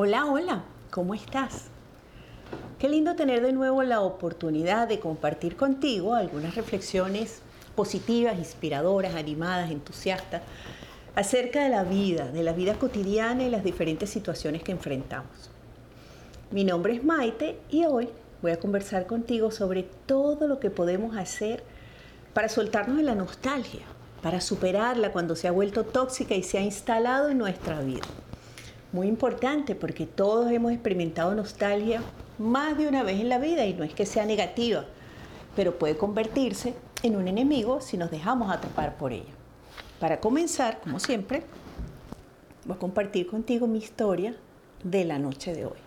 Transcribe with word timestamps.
Hola, 0.00 0.26
hola, 0.26 0.62
¿cómo 0.92 1.12
estás? 1.12 1.64
Qué 2.78 2.88
lindo 2.88 3.16
tener 3.16 3.42
de 3.42 3.52
nuevo 3.52 3.82
la 3.82 4.00
oportunidad 4.00 4.86
de 4.86 5.00
compartir 5.00 5.56
contigo 5.56 6.14
algunas 6.14 6.54
reflexiones 6.54 7.40
positivas, 7.74 8.38
inspiradoras, 8.38 9.16
animadas, 9.16 9.72
entusiastas 9.72 10.42
acerca 11.16 11.64
de 11.64 11.70
la 11.70 11.82
vida, 11.82 12.30
de 12.30 12.44
la 12.44 12.52
vida 12.52 12.74
cotidiana 12.74 13.42
y 13.42 13.50
las 13.50 13.64
diferentes 13.64 14.08
situaciones 14.08 14.62
que 14.62 14.70
enfrentamos. 14.70 15.50
Mi 16.52 16.62
nombre 16.62 16.94
es 16.94 17.02
Maite 17.02 17.58
y 17.68 17.84
hoy 17.84 18.08
voy 18.40 18.52
a 18.52 18.60
conversar 18.60 19.08
contigo 19.08 19.50
sobre 19.50 19.82
todo 19.82 20.46
lo 20.46 20.60
que 20.60 20.70
podemos 20.70 21.16
hacer 21.16 21.64
para 22.34 22.48
soltarnos 22.48 22.98
de 22.98 23.02
la 23.02 23.16
nostalgia, 23.16 23.82
para 24.22 24.40
superarla 24.40 25.10
cuando 25.10 25.34
se 25.34 25.48
ha 25.48 25.50
vuelto 25.50 25.82
tóxica 25.82 26.36
y 26.36 26.44
se 26.44 26.58
ha 26.58 26.62
instalado 26.62 27.30
en 27.30 27.38
nuestra 27.38 27.80
vida. 27.80 28.06
Muy 28.92 29.06
importante 29.06 29.74
porque 29.74 30.06
todos 30.06 30.50
hemos 30.50 30.72
experimentado 30.72 31.34
nostalgia 31.34 32.02
más 32.38 32.78
de 32.78 32.88
una 32.88 33.02
vez 33.02 33.20
en 33.20 33.28
la 33.28 33.38
vida 33.38 33.66
y 33.66 33.74
no 33.74 33.84
es 33.84 33.92
que 33.92 34.06
sea 34.06 34.24
negativa, 34.24 34.86
pero 35.54 35.78
puede 35.78 35.96
convertirse 35.96 36.74
en 37.02 37.16
un 37.16 37.28
enemigo 37.28 37.80
si 37.80 37.98
nos 37.98 38.10
dejamos 38.10 38.50
atrapar 38.50 38.96
por 38.96 39.12
ella. 39.12 39.32
Para 40.00 40.20
comenzar, 40.20 40.80
como 40.80 41.00
siempre, 41.00 41.42
voy 42.64 42.76
a 42.76 42.78
compartir 42.78 43.26
contigo 43.26 43.66
mi 43.66 43.78
historia 43.78 44.34
de 44.82 45.04
la 45.04 45.18
noche 45.18 45.52
de 45.52 45.66
hoy. 45.66 45.78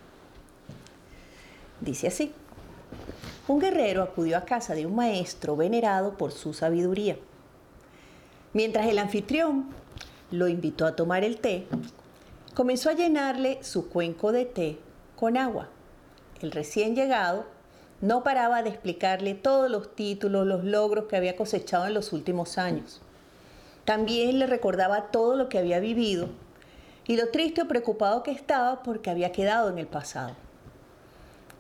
Dice 1.80 2.08
así, 2.08 2.32
un 3.48 3.60
guerrero 3.60 4.04
acudió 4.04 4.38
a 4.38 4.46
casa 4.46 4.76
de 4.76 4.86
un 4.86 4.96
maestro 4.96 5.56
venerado 5.56 6.18
por 6.18 6.32
su 6.32 6.54
sabiduría. 6.54 7.18
Mientras 8.54 8.86
el 8.88 9.00
anfitrión 9.00 9.66
lo 10.30 10.48
invitó 10.48 10.86
a 10.86 10.96
tomar 10.96 11.24
el 11.24 11.38
té, 11.38 11.68
comenzó 12.54 12.90
a 12.90 12.94
llenarle 12.94 13.64
su 13.64 13.90
cuenco 13.90 14.32
de 14.32 14.46
té 14.46 14.80
con 15.16 15.38
agua. 15.38 15.70
El 16.42 16.52
recién 16.52 16.96
llegado 16.96 17.46
no 18.02 18.24
paraba 18.24 18.64
de 18.64 18.70
explicarle 18.70 19.36
todos 19.36 19.70
los 19.70 19.96
títulos, 19.96 20.48
los 20.48 20.64
logros 20.64 21.06
que 21.06 21.16
había 21.16 21.36
cosechado 21.36 21.86
en 21.88 21.94
los 21.94 22.14
últimos 22.14 22.58
años. 22.58 23.02
También 23.86 24.40
le 24.40 24.48
recordaba 24.48 25.12
todo 25.12 25.36
lo 25.36 25.50
que 25.50 25.60
había 25.60 25.80
vivido 25.80 26.30
y 27.06 27.18
lo 27.18 27.30
triste 27.30 27.62
o 27.62 27.68
preocupado 27.68 28.24
que 28.24 28.32
estaba 28.32 28.84
porque 28.84 29.10
había 29.10 29.32
quedado 29.32 29.70
en 29.70 29.78
el 29.78 29.88
pasado. 29.88 30.36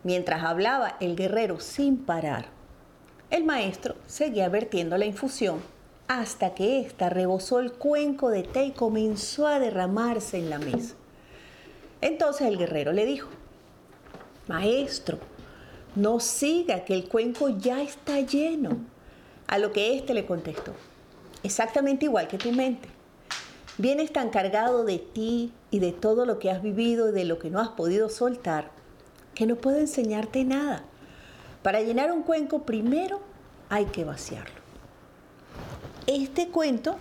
Mientras 0.03 0.43
hablaba 0.43 0.97
el 0.99 1.15
guerrero 1.15 1.59
sin 1.59 1.97
parar, 1.97 2.45
el 3.29 3.43
maestro 3.43 3.95
seguía 4.07 4.49
vertiendo 4.49 4.97
la 4.97 5.05
infusión 5.05 5.61
hasta 6.07 6.53
que 6.53 6.81
ésta 6.81 7.09
rebosó 7.09 7.59
el 7.59 7.71
cuenco 7.71 8.29
de 8.29 8.43
té 8.43 8.65
y 8.65 8.71
comenzó 8.71 9.47
a 9.47 9.59
derramarse 9.59 10.37
en 10.37 10.49
la 10.49 10.59
mesa. 10.59 10.95
Entonces 12.01 12.47
el 12.47 12.57
guerrero 12.57 12.93
le 12.93 13.05
dijo, 13.05 13.29
Maestro, 14.47 15.19
no 15.95 16.19
siga 16.19 16.83
que 16.83 16.93
el 16.93 17.07
cuenco 17.07 17.49
ya 17.49 17.81
está 17.81 18.19
lleno. 18.21 18.77
A 19.47 19.57
lo 19.57 19.71
que 19.71 19.95
éste 19.95 20.13
le 20.13 20.25
contestó, 20.25 20.73
exactamente 21.43 22.05
igual 22.05 22.27
que 22.27 22.37
tu 22.37 22.51
mente. 22.51 22.87
Vienes 23.77 24.13
tan 24.13 24.29
cargado 24.29 24.85
de 24.85 24.99
ti 24.99 25.51
y 25.71 25.79
de 25.79 25.91
todo 25.91 26.25
lo 26.25 26.39
que 26.39 26.49
has 26.49 26.61
vivido 26.61 27.09
y 27.09 27.11
de 27.11 27.25
lo 27.25 27.39
que 27.39 27.49
no 27.49 27.59
has 27.59 27.69
podido 27.69 28.09
soltar 28.09 28.71
que 29.35 29.45
no 29.45 29.55
puedo 29.55 29.77
enseñarte 29.77 30.43
nada. 30.43 30.83
Para 31.63 31.81
llenar 31.81 32.11
un 32.11 32.23
cuenco 32.23 32.63
primero 32.63 33.21
hay 33.69 33.85
que 33.85 34.03
vaciarlo. 34.03 34.60
Este 36.07 36.47
cuento, 36.47 36.97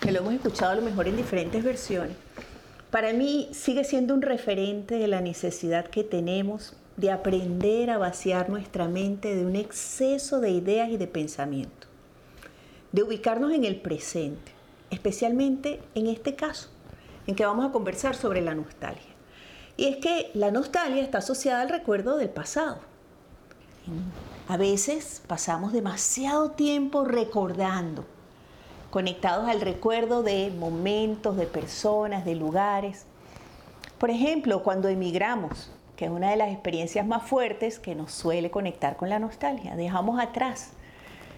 que 0.00 0.10
lo 0.10 0.20
hemos 0.20 0.32
escuchado 0.32 0.72
a 0.72 0.74
lo 0.76 0.80
mejor 0.80 1.06
en 1.06 1.18
diferentes 1.18 1.62
versiones, 1.62 2.16
para 2.90 3.12
mí 3.12 3.50
sigue 3.52 3.84
siendo 3.84 4.14
un 4.14 4.22
referente 4.22 4.94
de 4.94 5.06
la 5.06 5.20
necesidad 5.20 5.86
que 5.88 6.02
tenemos 6.02 6.74
de 6.96 7.10
aprender 7.10 7.90
a 7.90 7.98
vaciar 7.98 8.48
nuestra 8.48 8.88
mente 8.88 9.34
de 9.34 9.44
un 9.44 9.54
exceso 9.54 10.40
de 10.40 10.50
ideas 10.50 10.88
y 10.88 10.96
de 10.96 11.06
pensamiento, 11.06 11.86
de 12.92 13.02
ubicarnos 13.02 13.52
en 13.52 13.64
el 13.64 13.76
presente, 13.76 14.52
especialmente 14.90 15.82
en 15.94 16.06
este 16.06 16.34
caso, 16.34 16.70
en 17.26 17.34
que 17.34 17.44
vamos 17.44 17.66
a 17.66 17.72
conversar 17.72 18.16
sobre 18.16 18.40
la 18.40 18.54
nostalgia. 18.54 19.12
Y 19.76 19.86
es 19.86 19.96
que 19.98 20.30
la 20.32 20.50
nostalgia 20.50 21.02
está 21.02 21.18
asociada 21.18 21.60
al 21.60 21.68
recuerdo 21.68 22.16
del 22.16 22.30
pasado. 22.30 22.93
A 24.48 24.56
veces 24.56 25.22
pasamos 25.26 25.72
demasiado 25.72 26.50
tiempo 26.52 27.04
recordando, 27.04 28.04
conectados 28.90 29.48
al 29.48 29.60
recuerdo 29.60 30.22
de 30.22 30.50
momentos, 30.50 31.36
de 31.36 31.46
personas, 31.46 32.24
de 32.24 32.34
lugares. 32.34 33.04
Por 33.98 34.10
ejemplo, 34.10 34.62
cuando 34.62 34.88
emigramos, 34.88 35.70
que 35.96 36.06
es 36.06 36.10
una 36.10 36.30
de 36.30 36.36
las 36.36 36.50
experiencias 36.50 37.06
más 37.06 37.24
fuertes 37.24 37.78
que 37.78 37.94
nos 37.94 38.12
suele 38.12 38.50
conectar 38.50 38.96
con 38.96 39.08
la 39.08 39.18
nostalgia, 39.18 39.76
dejamos 39.76 40.20
atrás. 40.20 40.70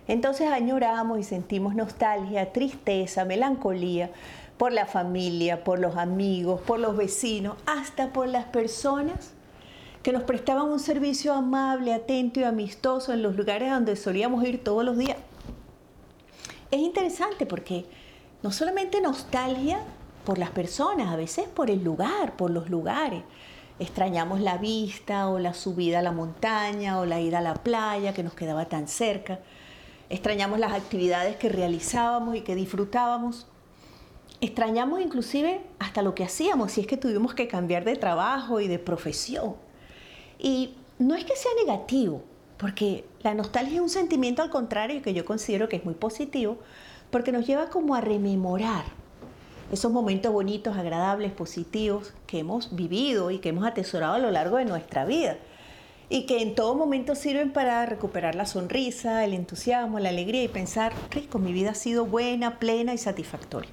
Entonces 0.08 0.48
añoramos 0.48 1.18
y 1.18 1.24
sentimos 1.24 1.74
nostalgia, 1.74 2.52
tristeza, 2.52 3.24
melancolía 3.24 4.10
por 4.56 4.72
la 4.72 4.86
familia, 4.86 5.64
por 5.64 5.78
los 5.78 5.96
amigos, 5.96 6.60
por 6.60 6.78
los 6.78 6.96
vecinos, 6.96 7.56
hasta 7.66 8.12
por 8.12 8.28
las 8.28 8.44
personas 8.44 9.35
que 10.06 10.12
nos 10.12 10.22
prestaban 10.22 10.68
un 10.68 10.78
servicio 10.78 11.34
amable, 11.34 11.92
atento 11.92 12.38
y 12.38 12.44
amistoso 12.44 13.12
en 13.12 13.22
los 13.22 13.34
lugares 13.34 13.72
donde 13.72 13.96
solíamos 13.96 14.44
ir 14.44 14.62
todos 14.62 14.84
los 14.84 14.96
días. 14.96 15.16
Es 16.70 16.78
interesante 16.78 17.44
porque 17.44 17.86
no 18.40 18.52
solamente 18.52 19.00
nostalgia 19.00 19.80
por 20.24 20.38
las 20.38 20.50
personas, 20.50 21.08
a 21.08 21.16
veces 21.16 21.48
por 21.48 21.70
el 21.70 21.82
lugar, 21.82 22.36
por 22.36 22.52
los 22.52 22.70
lugares. 22.70 23.24
Extrañamos 23.80 24.40
la 24.40 24.58
vista 24.58 25.28
o 25.28 25.40
la 25.40 25.54
subida 25.54 25.98
a 25.98 26.02
la 26.02 26.12
montaña 26.12 27.00
o 27.00 27.04
la 27.04 27.20
ida 27.20 27.38
a 27.38 27.42
la 27.42 27.54
playa 27.54 28.14
que 28.14 28.22
nos 28.22 28.34
quedaba 28.34 28.66
tan 28.66 28.86
cerca. 28.86 29.40
Extrañamos 30.08 30.60
las 30.60 30.72
actividades 30.72 31.34
que 31.34 31.48
realizábamos 31.48 32.36
y 32.36 32.42
que 32.42 32.54
disfrutábamos. 32.54 33.48
Extrañamos 34.40 35.00
inclusive 35.00 35.62
hasta 35.80 36.02
lo 36.02 36.14
que 36.14 36.22
hacíamos, 36.22 36.70
si 36.70 36.82
es 36.82 36.86
que 36.86 36.96
tuvimos 36.96 37.34
que 37.34 37.48
cambiar 37.48 37.82
de 37.82 37.96
trabajo 37.96 38.60
y 38.60 38.68
de 38.68 38.78
profesión. 38.78 39.65
Y 40.38 40.74
no 40.98 41.14
es 41.14 41.24
que 41.24 41.36
sea 41.36 41.50
negativo, 41.64 42.22
porque 42.58 43.04
la 43.22 43.34
nostalgia 43.34 43.76
es 43.76 43.80
un 43.80 43.88
sentimiento 43.88 44.42
al 44.42 44.50
contrario 44.50 45.02
que 45.02 45.14
yo 45.14 45.24
considero 45.24 45.68
que 45.68 45.76
es 45.76 45.84
muy 45.84 45.94
positivo, 45.94 46.58
porque 47.10 47.32
nos 47.32 47.46
lleva 47.46 47.70
como 47.70 47.94
a 47.94 48.00
rememorar 48.00 48.84
esos 49.72 49.90
momentos 49.90 50.32
bonitos, 50.32 50.76
agradables, 50.76 51.32
positivos 51.32 52.14
que 52.26 52.38
hemos 52.38 52.74
vivido 52.74 53.30
y 53.30 53.38
que 53.38 53.48
hemos 53.48 53.66
atesorado 53.66 54.14
a 54.14 54.18
lo 54.18 54.30
largo 54.30 54.58
de 54.58 54.64
nuestra 54.64 55.04
vida. 55.04 55.38
Y 56.08 56.26
que 56.26 56.40
en 56.40 56.54
todo 56.54 56.76
momento 56.76 57.16
sirven 57.16 57.52
para 57.52 57.84
recuperar 57.84 58.36
la 58.36 58.46
sonrisa, 58.46 59.24
el 59.24 59.34
entusiasmo, 59.34 59.98
la 59.98 60.10
alegría 60.10 60.44
y 60.44 60.48
pensar, 60.48 60.92
rico, 61.10 61.40
mi 61.40 61.52
vida 61.52 61.70
ha 61.70 61.74
sido 61.74 62.06
buena, 62.06 62.60
plena 62.60 62.94
y 62.94 62.98
satisfactoria 62.98 63.70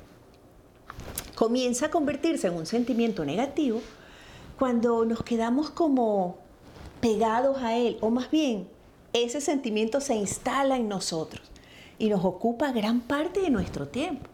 comienza 1.35 1.87
a 1.87 1.89
convertirse 1.89 2.47
en 2.47 2.53
un 2.53 2.65
sentimiento 2.65 3.25
negativo 3.25 3.81
cuando 4.57 5.03
nos 5.05 5.23
quedamos 5.23 5.69
como 5.69 6.37
pegados 7.03 7.57
a 7.57 7.75
él, 7.75 7.97
o 7.99 8.09
más 8.09 8.31
bien 8.31 8.69
ese 9.11 9.41
sentimiento 9.41 9.99
se 9.99 10.15
instala 10.15 10.77
en 10.77 10.87
nosotros 10.87 11.51
y 11.99 12.07
nos 12.07 12.23
ocupa 12.23 12.71
gran 12.71 13.01
parte 13.01 13.41
de 13.41 13.49
nuestro 13.49 13.89
tiempo. 13.89 14.29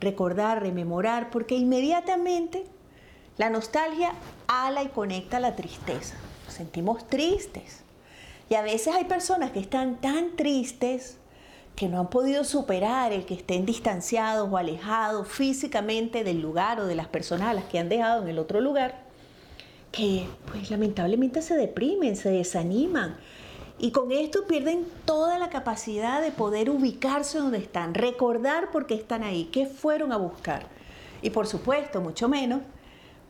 Recordar, 0.00 0.60
rememorar, 0.60 1.30
porque 1.30 1.54
inmediatamente 1.54 2.64
la 3.38 3.48
nostalgia 3.48 4.12
ala 4.48 4.82
y 4.82 4.88
conecta 4.88 5.38
la 5.38 5.54
tristeza. 5.54 6.16
Nos 6.46 6.54
sentimos 6.54 7.06
tristes. 7.06 7.84
Y 8.48 8.56
a 8.56 8.62
veces 8.62 8.92
hay 8.92 9.04
personas 9.04 9.52
que 9.52 9.60
están 9.60 10.00
tan 10.00 10.34
tristes 10.34 11.16
que 11.76 11.86
no 11.86 12.00
han 12.00 12.10
podido 12.10 12.42
superar 12.42 13.12
el 13.12 13.24
que 13.24 13.34
estén 13.34 13.66
distanciados 13.66 14.50
o 14.50 14.56
alejados 14.56 15.28
físicamente 15.28 16.24
del 16.24 16.40
lugar 16.40 16.80
o 16.80 16.86
de 16.86 16.96
las 16.96 17.06
personas 17.06 17.50
a 17.50 17.54
las 17.54 17.66
que 17.66 17.78
han 17.78 17.88
dejado 17.88 18.22
en 18.22 18.28
el 18.30 18.40
otro 18.40 18.60
lugar, 18.60 19.09
que 19.92 20.26
pues 20.50 20.70
lamentablemente 20.70 21.42
se 21.42 21.56
deprimen, 21.56 22.16
se 22.16 22.30
desaniman 22.30 23.16
y 23.78 23.90
con 23.92 24.12
esto 24.12 24.46
pierden 24.46 24.86
toda 25.04 25.38
la 25.38 25.48
capacidad 25.48 26.20
de 26.20 26.30
poder 26.30 26.70
ubicarse 26.70 27.38
donde 27.38 27.58
están, 27.58 27.94
recordar 27.94 28.70
por 28.70 28.86
qué 28.86 28.94
están 28.94 29.22
ahí, 29.22 29.44
qué 29.52 29.66
fueron 29.66 30.12
a 30.12 30.16
buscar 30.16 30.66
y 31.22 31.30
por 31.30 31.46
supuesto, 31.46 32.00
mucho 32.00 32.28
menos, 32.28 32.62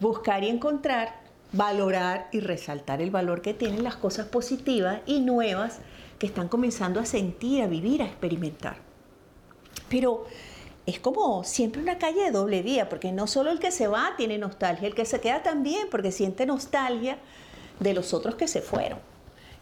buscar 0.00 0.44
y 0.44 0.48
encontrar, 0.48 1.20
valorar 1.52 2.28
y 2.32 2.40
resaltar 2.40 3.02
el 3.02 3.10
valor 3.10 3.42
que 3.42 3.54
tienen 3.54 3.82
las 3.82 3.96
cosas 3.96 4.26
positivas 4.26 5.00
y 5.06 5.20
nuevas 5.20 5.80
que 6.18 6.26
están 6.26 6.48
comenzando 6.48 7.00
a 7.00 7.06
sentir, 7.06 7.62
a 7.62 7.66
vivir, 7.66 8.02
a 8.02 8.06
experimentar. 8.06 8.76
Pero 9.88 10.26
es 10.86 10.98
como 10.98 11.44
siempre 11.44 11.82
una 11.82 11.98
calle 11.98 12.22
de 12.22 12.30
doble 12.30 12.62
vía, 12.62 12.88
porque 12.88 13.12
no 13.12 13.26
solo 13.26 13.50
el 13.50 13.60
que 13.60 13.70
se 13.70 13.88
va 13.88 14.14
tiene 14.16 14.38
nostalgia, 14.38 14.88
el 14.88 14.94
que 14.94 15.04
se 15.04 15.20
queda 15.20 15.42
también, 15.42 15.88
porque 15.90 16.12
siente 16.12 16.46
nostalgia 16.46 17.18
de 17.78 17.94
los 17.94 18.14
otros 18.14 18.34
que 18.34 18.48
se 18.48 18.60
fueron 18.60 18.98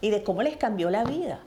y 0.01 0.09
de 0.11 0.23
cómo 0.23 0.43
les 0.43 0.57
cambió 0.57 0.89
la 0.89 1.03
vida. 1.03 1.41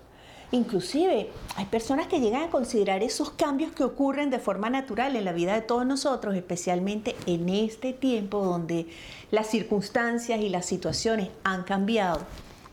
Inclusive 0.51 1.31
hay 1.57 1.65
personas 1.65 2.09
que 2.09 2.21
llegan 2.21 2.43
a 2.43 2.51
considerar 2.51 3.03
esos 3.03 3.31
cambios 3.31 3.73
que 3.73 3.85
ocurren 3.85 4.29
de 4.29 4.39
forma 4.39 4.69
natural 4.69 5.17
en 5.17 5.25
la 5.25 5.33
vida 5.33 5.55
de 5.55 5.63
todos 5.63 5.87
nosotros, 5.87 6.35
especialmente 6.35 7.17
en 7.27 7.49
este 7.49 7.95
tiempo 7.95 8.45
donde 8.45 8.87
las 9.31 9.47
circunstancias 9.47 10.41
y 10.43 10.51
las 10.51 10.67
situaciones 10.67 11.31
han 11.43 11.63
cambiado. 11.63 12.21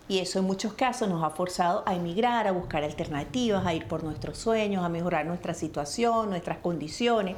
Y 0.09 0.17
eso 0.17 0.39
en 0.39 0.45
muchos 0.45 0.73
casos 0.73 1.07
nos 1.07 1.23
ha 1.23 1.29
forzado 1.29 1.83
a 1.85 1.93
emigrar, 1.93 2.47
a 2.47 2.51
buscar 2.51 2.83
alternativas, 2.83 3.63
a 3.65 3.75
ir 3.75 3.87
por 3.87 4.03
nuestros 4.03 4.39
sueños, 4.39 4.83
a 4.83 4.89
mejorar 4.89 5.27
nuestra 5.27 5.53
situación, 5.53 6.31
nuestras 6.31 6.57
condiciones. 6.57 7.35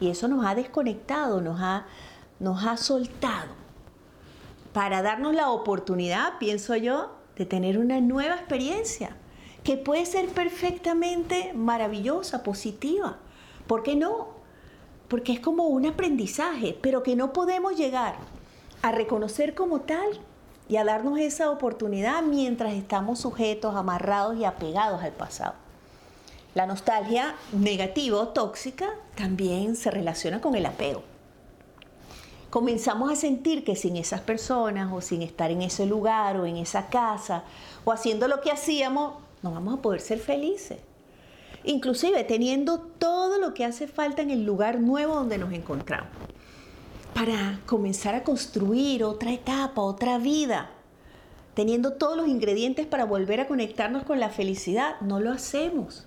Y 0.00 0.08
eso 0.10 0.26
nos 0.26 0.44
ha 0.44 0.56
desconectado, 0.56 1.40
nos 1.40 1.60
ha, 1.60 1.86
nos 2.40 2.66
ha 2.66 2.76
soltado 2.76 3.54
para 4.72 5.00
darnos 5.00 5.32
la 5.32 5.50
oportunidad, 5.50 6.38
pienso 6.40 6.74
yo, 6.74 7.12
de 7.36 7.46
tener 7.46 7.78
una 7.78 8.00
nueva 8.00 8.34
experiencia 8.34 9.16
que 9.62 9.76
puede 9.76 10.04
ser 10.04 10.28
perfectamente 10.28 11.52
maravillosa, 11.54 12.42
positiva. 12.42 13.18
¿Por 13.68 13.84
qué 13.84 13.94
no? 13.94 14.30
Porque 15.06 15.32
es 15.32 15.38
como 15.38 15.68
un 15.68 15.86
aprendizaje, 15.86 16.76
pero 16.82 17.04
que 17.04 17.14
no 17.14 17.32
podemos 17.32 17.76
llegar 17.76 18.16
a 18.82 18.90
reconocer 18.90 19.54
como 19.54 19.82
tal 19.82 20.20
y 20.68 20.76
a 20.76 20.84
darnos 20.84 21.18
esa 21.18 21.50
oportunidad 21.50 22.22
mientras 22.22 22.72
estamos 22.74 23.20
sujetos, 23.20 23.74
amarrados 23.74 24.36
y 24.36 24.44
apegados 24.44 25.02
al 25.02 25.12
pasado. 25.12 25.54
La 26.54 26.66
nostalgia 26.66 27.34
negativa 27.52 28.18
o 28.18 28.28
tóxica 28.28 28.90
también 29.14 29.74
se 29.74 29.90
relaciona 29.90 30.40
con 30.40 30.54
el 30.54 30.66
apego. 30.66 31.02
Comenzamos 32.50 33.10
a 33.10 33.16
sentir 33.16 33.64
que 33.64 33.76
sin 33.76 33.96
esas 33.96 34.20
personas 34.20 34.92
o 34.92 35.00
sin 35.00 35.22
estar 35.22 35.50
en 35.50 35.62
ese 35.62 35.86
lugar 35.86 36.36
o 36.36 36.44
en 36.44 36.58
esa 36.58 36.88
casa 36.88 37.44
o 37.84 37.92
haciendo 37.92 38.28
lo 38.28 38.42
que 38.42 38.50
hacíamos, 38.50 39.14
no 39.42 39.52
vamos 39.52 39.78
a 39.78 39.82
poder 39.82 40.02
ser 40.02 40.18
felices. 40.18 40.78
Inclusive 41.64 42.24
teniendo 42.24 42.80
todo 42.80 43.38
lo 43.38 43.54
que 43.54 43.64
hace 43.64 43.86
falta 43.88 44.20
en 44.20 44.30
el 44.30 44.44
lugar 44.44 44.80
nuevo 44.80 45.14
donde 45.14 45.38
nos 45.38 45.52
encontramos. 45.54 46.10
Para 47.14 47.60
comenzar 47.66 48.14
a 48.14 48.24
construir 48.24 49.04
otra 49.04 49.32
etapa, 49.32 49.82
otra 49.82 50.18
vida. 50.18 50.70
Teniendo 51.54 51.92
todos 51.92 52.16
los 52.16 52.26
ingredientes 52.26 52.86
para 52.86 53.04
volver 53.04 53.40
a 53.40 53.46
conectarnos 53.46 54.04
con 54.04 54.18
la 54.18 54.30
felicidad, 54.30 55.00
no 55.02 55.20
lo 55.20 55.30
hacemos. 55.30 56.06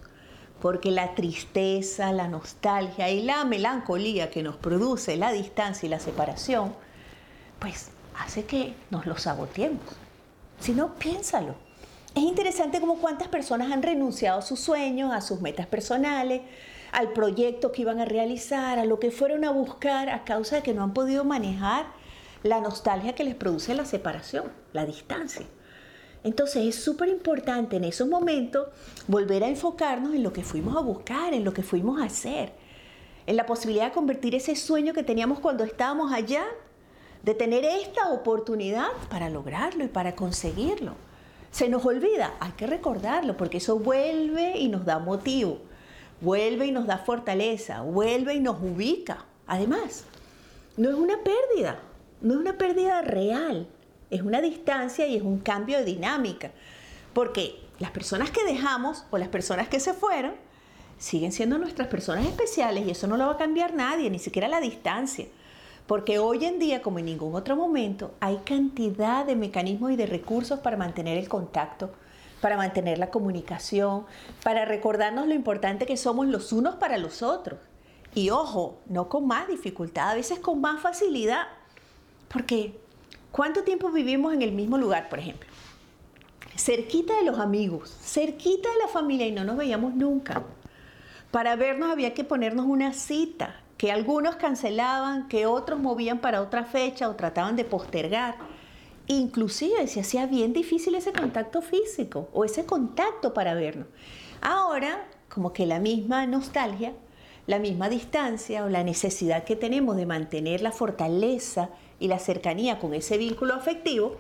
Porque 0.62 0.90
la 0.90 1.14
tristeza, 1.14 2.12
la 2.12 2.28
nostalgia 2.28 3.10
y 3.12 3.22
la 3.22 3.46
melancolía 3.46 4.32
que 4.32 4.42
nos 4.42 4.56
produce 4.56 5.16
la 5.16 5.32
distancia 5.32 5.86
y 5.86 5.90
la 5.90 6.00
separación, 6.00 6.74
pues 7.60 7.90
hace 8.18 8.46
que 8.46 8.74
nos 8.90 9.06
lo 9.06 9.18
saboteemos. 9.18 9.84
Si 10.60 10.74
no, 10.74 10.96
piénsalo. 10.96 11.54
Es 12.16 12.24
interesante 12.24 12.80
como 12.80 12.96
cuántas 12.96 13.28
personas 13.28 13.72
han 13.72 13.84
renunciado 13.84 14.40
a 14.40 14.42
sus 14.42 14.60
sueños, 14.60 15.14
a 15.14 15.22
sus 15.22 15.42
metas 15.42 15.68
personales, 15.68 16.42
al 16.96 17.12
proyecto 17.12 17.74
que 17.74 17.82
iban 17.82 18.00
a 18.00 18.06
realizar, 18.06 18.80
a 18.80 18.86
lo 18.86 19.00
que 19.00 19.12
fueron 19.12 19.44
a 19.44 19.52
buscar 19.52 20.10
a 20.10 20.24
causa 20.24 20.56
de 20.56 20.62
que 20.64 20.74
no 20.74 20.82
han 20.82 20.94
podido 20.94 21.26
manejar 21.26 21.88
la 22.42 22.62
nostalgia 22.62 23.14
que 23.14 23.26
les 23.26 23.36
produce 23.36 23.76
la 23.76 23.84
separación, 23.84 24.46
la 24.72 24.86
distancia. 24.86 25.46
Entonces 26.24 26.66
es 26.66 26.82
súper 26.82 27.10
importante 27.10 27.76
en 27.76 27.84
esos 27.84 28.08
momentos 28.08 28.70
volver 29.08 29.44
a 29.44 29.50
enfocarnos 29.50 30.16
en 30.16 30.24
lo 30.24 30.32
que 30.32 30.44
fuimos 30.44 30.78
a 30.78 30.80
buscar, 30.80 31.34
en 31.34 31.44
lo 31.44 31.54
que 31.54 31.64
fuimos 31.64 32.02
a 32.02 32.06
hacer, 32.06 32.54
en 33.28 33.36
la 33.36 33.46
posibilidad 33.46 33.88
de 33.88 33.92
convertir 33.92 34.34
ese 34.34 34.56
sueño 34.56 34.94
que 34.94 35.04
teníamos 35.04 35.40
cuando 35.40 35.66
estábamos 35.66 36.14
allá, 36.14 36.46
de 37.24 37.34
tener 37.34 37.66
esta 37.66 38.10
oportunidad 38.14 38.88
para 39.10 39.30
lograrlo 39.30 39.84
y 39.84 39.90
para 39.90 40.16
conseguirlo 40.16 40.94
se 41.56 41.70
nos 41.70 41.86
olvida, 41.86 42.34
hay 42.42 42.52
que 42.52 42.68
recordarlo 42.68 43.38
porque 43.38 43.60
eso 43.60 43.80
vuelve 43.80 44.58
y 44.58 44.68
nos 44.68 44.84
da 44.84 45.00
motivo, 45.00 45.60
vuelve 46.26 46.66
y 46.66 46.72
nos 46.72 46.88
da 46.88 46.98
fortaleza, 46.98 47.82
vuelve 47.82 48.34
y 48.34 48.40
nos 48.40 48.60
ubica. 48.62 49.26
Además, 49.46 50.04
no 50.76 50.90
es 50.90 50.96
una 50.96 51.18
pérdida, 51.24 51.80
no 52.20 52.34
es 52.34 52.40
una 52.40 52.58
pérdida 52.58 53.02
real, 53.04 53.68
es 54.10 54.22
una 54.22 54.42
distancia 54.42 55.06
y 55.08 55.16
es 55.16 55.22
un 55.22 55.40
cambio 55.40 55.78
de 55.78 55.86
dinámica, 55.86 56.52
porque 57.14 57.56
las 57.80 57.92
personas 57.92 58.32
que 58.32 58.44
dejamos 58.44 59.06
o 59.12 59.18
las 59.18 59.30
personas 59.30 59.68
que 59.68 59.80
se 59.80 59.94
fueron 59.94 60.34
siguen 60.98 61.32
siendo 61.32 61.58
nuestras 61.60 61.88
personas 61.90 62.26
especiales 62.26 62.88
y 62.88 62.92
eso 62.92 63.06
no 63.06 63.18
lo 63.18 63.28
va 63.28 63.34
a 63.34 63.38
cambiar 63.38 63.76
nadie, 63.76 64.10
ni 64.10 64.20
siquiera 64.20 64.48
la 64.48 64.60
distancia. 64.62 65.28
Porque 65.86 66.18
hoy 66.18 66.44
en 66.46 66.58
día, 66.58 66.82
como 66.82 66.98
en 66.98 67.06
ningún 67.06 67.36
otro 67.36 67.56
momento, 67.56 68.16
hay 68.20 68.38
cantidad 68.38 69.26
de 69.26 69.36
mecanismos 69.36 69.92
y 69.92 69.96
de 69.96 70.08
recursos 70.08 70.60
para 70.60 70.78
mantener 70.78 71.20
el 71.20 71.30
contacto, 71.30 71.92
para 72.46 72.58
mantener 72.58 73.00
la 73.00 73.10
comunicación, 73.10 74.06
para 74.44 74.66
recordarnos 74.66 75.26
lo 75.26 75.34
importante 75.34 75.88
que 75.88 75.98
somos 75.98 76.28
los 76.28 76.54
unos 76.54 76.76
para 76.76 77.00
los 77.00 77.24
otros. 77.24 77.60
Y 78.14 78.30
ojo, 78.30 78.78
no 78.86 79.10
con 79.10 79.26
más 79.26 79.48
dificultad, 79.48 80.12
a 80.12 80.14
veces 80.14 80.38
con 80.38 80.62
más 80.62 80.80
facilidad. 80.80 81.48
Porque, 82.28 82.80
¿cuánto 83.32 83.64
tiempo 83.64 83.90
vivimos 83.90 84.32
en 84.32 84.44
el 84.44 84.52
mismo 84.52 84.78
lugar, 84.78 85.10
por 85.10 85.18
ejemplo? 85.18 85.50
Cerquita 86.56 87.16
de 87.16 87.24
los 87.24 87.40
amigos, 87.40 87.98
cerquita 88.00 88.70
de 88.70 88.78
la 88.78 88.90
familia 88.90 89.26
y 89.26 89.32
no 89.32 89.44
nos 89.44 89.58
veíamos 89.58 89.96
nunca. 89.96 90.44
Para 91.32 91.56
vernos 91.56 91.90
había 91.90 92.14
que 92.14 92.24
ponernos 92.24 92.68
una 92.68 92.94
cita, 92.94 93.56
que 93.76 93.92
algunos 93.92 94.36
cancelaban, 94.36 95.30
que 95.30 95.48
otros 95.48 95.80
movían 95.80 96.20
para 96.20 96.44
otra 96.44 96.64
fecha 96.64 97.10
o 97.10 97.16
trataban 97.16 97.56
de 97.56 97.66
postergar. 97.66 98.36
Inclusive 99.08 99.88
se 99.88 100.00
hacía 100.00 100.26
bien 100.26 100.54
difícil 100.54 100.96
ese 100.96 101.14
contacto 101.14 101.62
físico 101.62 102.30
o 102.34 102.46
ese 102.46 102.66
contacto 102.66 103.34
para 103.34 103.54
vernos. 103.54 103.88
Ahora, 104.42 105.08
como 105.30 105.54
que 105.54 105.66
la 105.66 105.80
misma 105.80 106.26
nostalgia, 106.26 106.94
la 107.48 107.60
misma 107.60 107.90
distancia 107.90 108.64
o 108.66 108.70
la 108.70 108.84
necesidad 108.84 109.44
que 109.44 109.56
tenemos 109.56 109.96
de 109.96 110.06
mantener 110.06 110.62
la 110.62 110.72
fortaleza 110.72 111.70
y 112.00 112.08
la 112.08 112.20
cercanía 112.20 112.80
con 112.80 112.94
ese 112.94 113.18
vínculo 113.18 113.54
afectivo, 113.54 114.18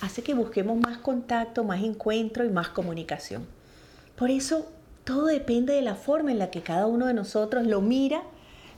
hace 0.00 0.22
que 0.22 0.34
busquemos 0.34 0.78
más 0.78 0.98
contacto, 0.98 1.64
más 1.64 1.82
encuentro 1.82 2.44
y 2.44 2.50
más 2.50 2.68
comunicación. 2.68 3.46
Por 4.16 4.30
eso, 4.30 4.66
todo 5.04 5.26
depende 5.26 5.72
de 5.72 5.82
la 5.82 5.94
forma 5.94 6.30
en 6.30 6.38
la 6.38 6.50
que 6.50 6.62
cada 6.62 6.86
uno 6.86 7.06
de 7.06 7.14
nosotros 7.14 7.66
lo 7.66 7.80
mira 7.80 8.22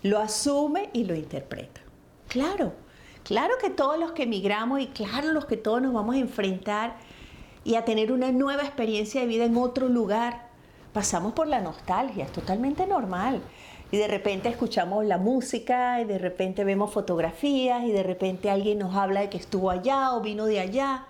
lo 0.03 0.19
asume 0.19 0.89
y 0.93 1.05
lo 1.05 1.15
interpreta. 1.15 1.81
Claro, 2.29 2.73
claro 3.31 3.55
que 3.63 3.71
todos 3.71 3.97
los 3.97 4.11
que 4.11 4.25
emigramos 4.25 4.81
y 4.81 4.89
claro 4.89 5.31
los 5.31 5.45
que 5.45 5.57
todos 5.57 5.81
nos 5.81 5.93
vamos 5.93 6.17
a 6.17 6.19
enfrentar 6.19 6.97
y 7.63 7.77
a 7.77 7.85
tener 7.85 8.11
una 8.11 8.33
nueva 8.33 8.65
experiencia 8.65 9.21
de 9.21 9.29
vida 9.29 9.45
en 9.45 9.57
otro 9.57 9.89
lugar, 9.89 10.49
pasamos 10.93 11.33
por 11.33 11.47
la 11.47 11.61
nostalgia, 11.61 12.25
es 12.25 12.33
totalmente 12.33 12.89
normal. 12.89 13.41
Y 13.93 13.99
de 13.99 14.09
repente 14.09 14.49
escuchamos 14.49 15.05
la 15.05 15.17
música 15.17 16.01
y 16.01 16.07
de 16.07 16.19
repente 16.19 16.65
vemos 16.65 16.93
fotografías 16.93 17.85
y 17.85 17.93
de 17.93 18.03
repente 18.03 18.51
alguien 18.51 18.81
nos 18.81 18.97
habla 18.97 19.21
de 19.21 19.31
que 19.31 19.39
estuvo 19.39 19.71
allá 19.71 20.13
o 20.13 20.21
vino 20.23 20.47
de 20.47 20.59
allá 20.59 21.05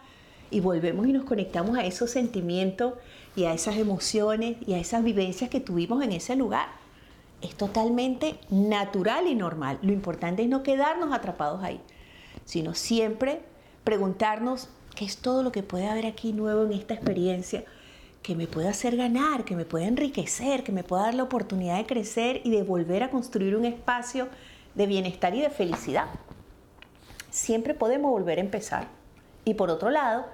y 0.51 0.61
volvemos 0.61 1.07
y 1.07 1.15
nos 1.15 1.25
conectamos 1.25 1.79
a 1.79 1.87
esos 1.87 2.11
sentimientos 2.11 2.97
y 3.35 3.47
a 3.47 3.55
esas 3.55 3.79
emociones 3.79 4.59
y 4.67 4.75
a 4.75 4.79
esas 4.79 5.03
vivencias 5.03 5.49
que 5.49 5.61
tuvimos 5.61 6.03
en 6.03 6.13
ese 6.13 6.37
lugar 6.37 6.69
es 7.41 7.55
totalmente 7.55 8.39
natural 8.51 9.27
y 9.27 9.35
normal. 9.35 9.79
Lo 9.81 9.93
importante 9.93 10.43
es 10.43 10.49
no 10.51 10.63
quedarnos 10.63 11.15
atrapados 11.15 11.65
ahí, 11.65 11.81
sino 12.51 12.75
siempre 12.75 13.43
preguntarnos 13.85 14.69
qué 14.97 15.05
es 15.05 15.19
todo 15.19 15.45
lo 15.45 15.53
que 15.53 15.63
puede 15.63 15.87
haber 15.87 16.05
aquí 16.05 16.33
nuevo 16.33 16.65
en 16.65 16.73
esta 16.73 16.95
experiencia 16.95 17.63
que 18.25 18.35
me 18.35 18.49
pueda 18.49 18.71
hacer 18.71 18.97
ganar, 18.97 19.45
que 19.45 19.55
me 19.55 19.65
pueda 19.65 19.87
enriquecer, 19.87 20.65
que 20.65 20.73
me 20.73 20.83
pueda 20.83 21.05
dar 21.05 21.15
la 21.15 21.23
oportunidad 21.23 21.77
de 21.77 21.87
crecer 21.87 22.41
y 22.43 22.51
de 22.51 22.65
volver 22.65 23.05
a 23.05 23.11
construir 23.11 23.55
un 23.55 23.67
espacio 23.67 24.27
de 24.75 24.87
bienestar 24.89 25.33
y 25.37 25.43
de 25.43 25.51
felicidad. 25.51 26.07
Siempre 27.31 27.75
podemos 27.75 28.11
volver 28.11 28.39
a 28.39 28.43
empezar. 28.43 28.89
Y 29.45 29.55
por 29.55 29.71
otro 29.71 29.91
lado, 29.91 30.27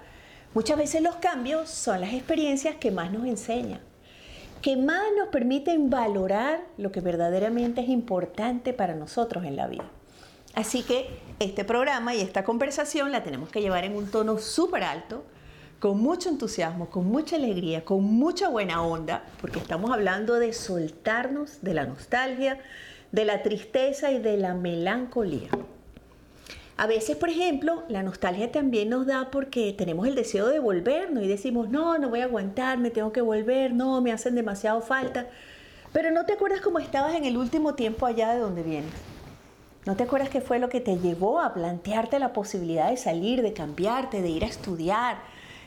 muchas 0.54 0.78
veces 0.78 1.02
los 1.02 1.16
cambios 1.16 1.68
son 1.68 2.00
las 2.00 2.14
experiencias 2.14 2.76
que 2.76 2.90
más 2.90 3.12
nos 3.12 3.26
enseñan 3.26 3.80
que 4.62 4.75
más 4.75 5.04
nos 5.16 5.28
permiten 5.28 5.90
valorar 5.90 6.64
lo 6.78 6.90
que 6.90 7.02
verdaderamente 7.02 7.82
es 7.82 7.88
importante 7.90 8.73
para 8.73 8.94
nosotros 8.94 9.44
en 9.44 9.54
la 9.54 9.66
vida. 9.66 9.85
Así 10.57 10.83
que 10.83 11.11
este 11.39 11.67
programa 11.67 12.15
y 12.15 12.23
esta 12.23 12.43
conversación 12.43 13.13
la 13.13 13.23
tenemos 13.23 13.51
que 13.51 13.61
llevar 13.61 13.85
en 13.85 13.95
un 13.95 14.11
tono 14.11 14.39
súper 14.39 14.85
alto, 14.85 15.23
con 15.81 16.01
mucho 16.01 16.31
entusiasmo, 16.31 16.89
con 16.89 17.05
mucha 17.05 17.37
alegría, 17.37 17.85
con 17.85 18.03
mucha 18.03 18.49
buena 18.49 18.83
onda, 18.83 19.23
porque 19.39 19.59
estamos 19.59 19.91
hablando 19.91 20.37
de 20.37 20.55
soltarnos 20.55 21.61
de 21.61 21.75
la 21.75 21.85
nostalgia, 21.85 22.59
de 23.13 23.27
la 23.27 23.43
tristeza 23.43 24.11
y 24.13 24.19
de 24.19 24.39
la 24.39 24.55
melancolía. 24.55 25.51
A 26.79 26.87
veces, 26.87 27.19
por 27.19 27.29
ejemplo, 27.29 27.83
la 27.91 28.03
nostalgia 28.03 28.51
también 28.51 28.89
nos 28.89 29.05
da 29.05 29.31
porque 29.31 29.75
tenemos 29.77 30.09
el 30.09 30.15
deseo 30.15 30.49
de 30.49 30.59
volvernos 30.59 31.23
y 31.23 31.29
decimos, 31.29 31.69
no, 31.69 31.99
no 31.99 32.09
voy 32.09 32.21
a 32.21 32.25
aguantar, 32.25 32.79
me 32.79 32.91
tengo 32.91 33.13
que 33.13 33.21
volver, 33.21 33.75
no, 33.75 34.01
me 34.01 34.11
hacen 34.11 34.35
demasiado 34.35 34.81
falta. 34.81 35.27
Pero 35.93 36.11
no 36.13 36.25
te 36.25 36.33
acuerdas 36.33 36.63
cómo 36.63 36.79
estabas 36.79 37.15
en 37.15 37.27
el 37.27 37.37
último 37.37 37.75
tiempo 37.75 38.07
allá 38.07 38.33
de 38.33 38.41
donde 38.41 38.63
vienes. 38.63 39.15
¿No 39.87 39.95
te 39.95 40.02
acuerdas 40.02 40.31
qué 40.31 40.40
fue 40.40 40.59
lo 40.59 40.69
que 40.69 40.81
te 40.81 40.99
llevó 40.99 41.40
a 41.40 41.55
plantearte 41.55 42.19
la 42.19 42.33
posibilidad 42.33 42.90
de 42.90 42.97
salir, 42.97 43.40
de 43.40 43.52
cambiarte, 43.52 44.21
de 44.21 44.28
ir 44.28 44.43
a 44.43 44.49
estudiar, 44.49 45.19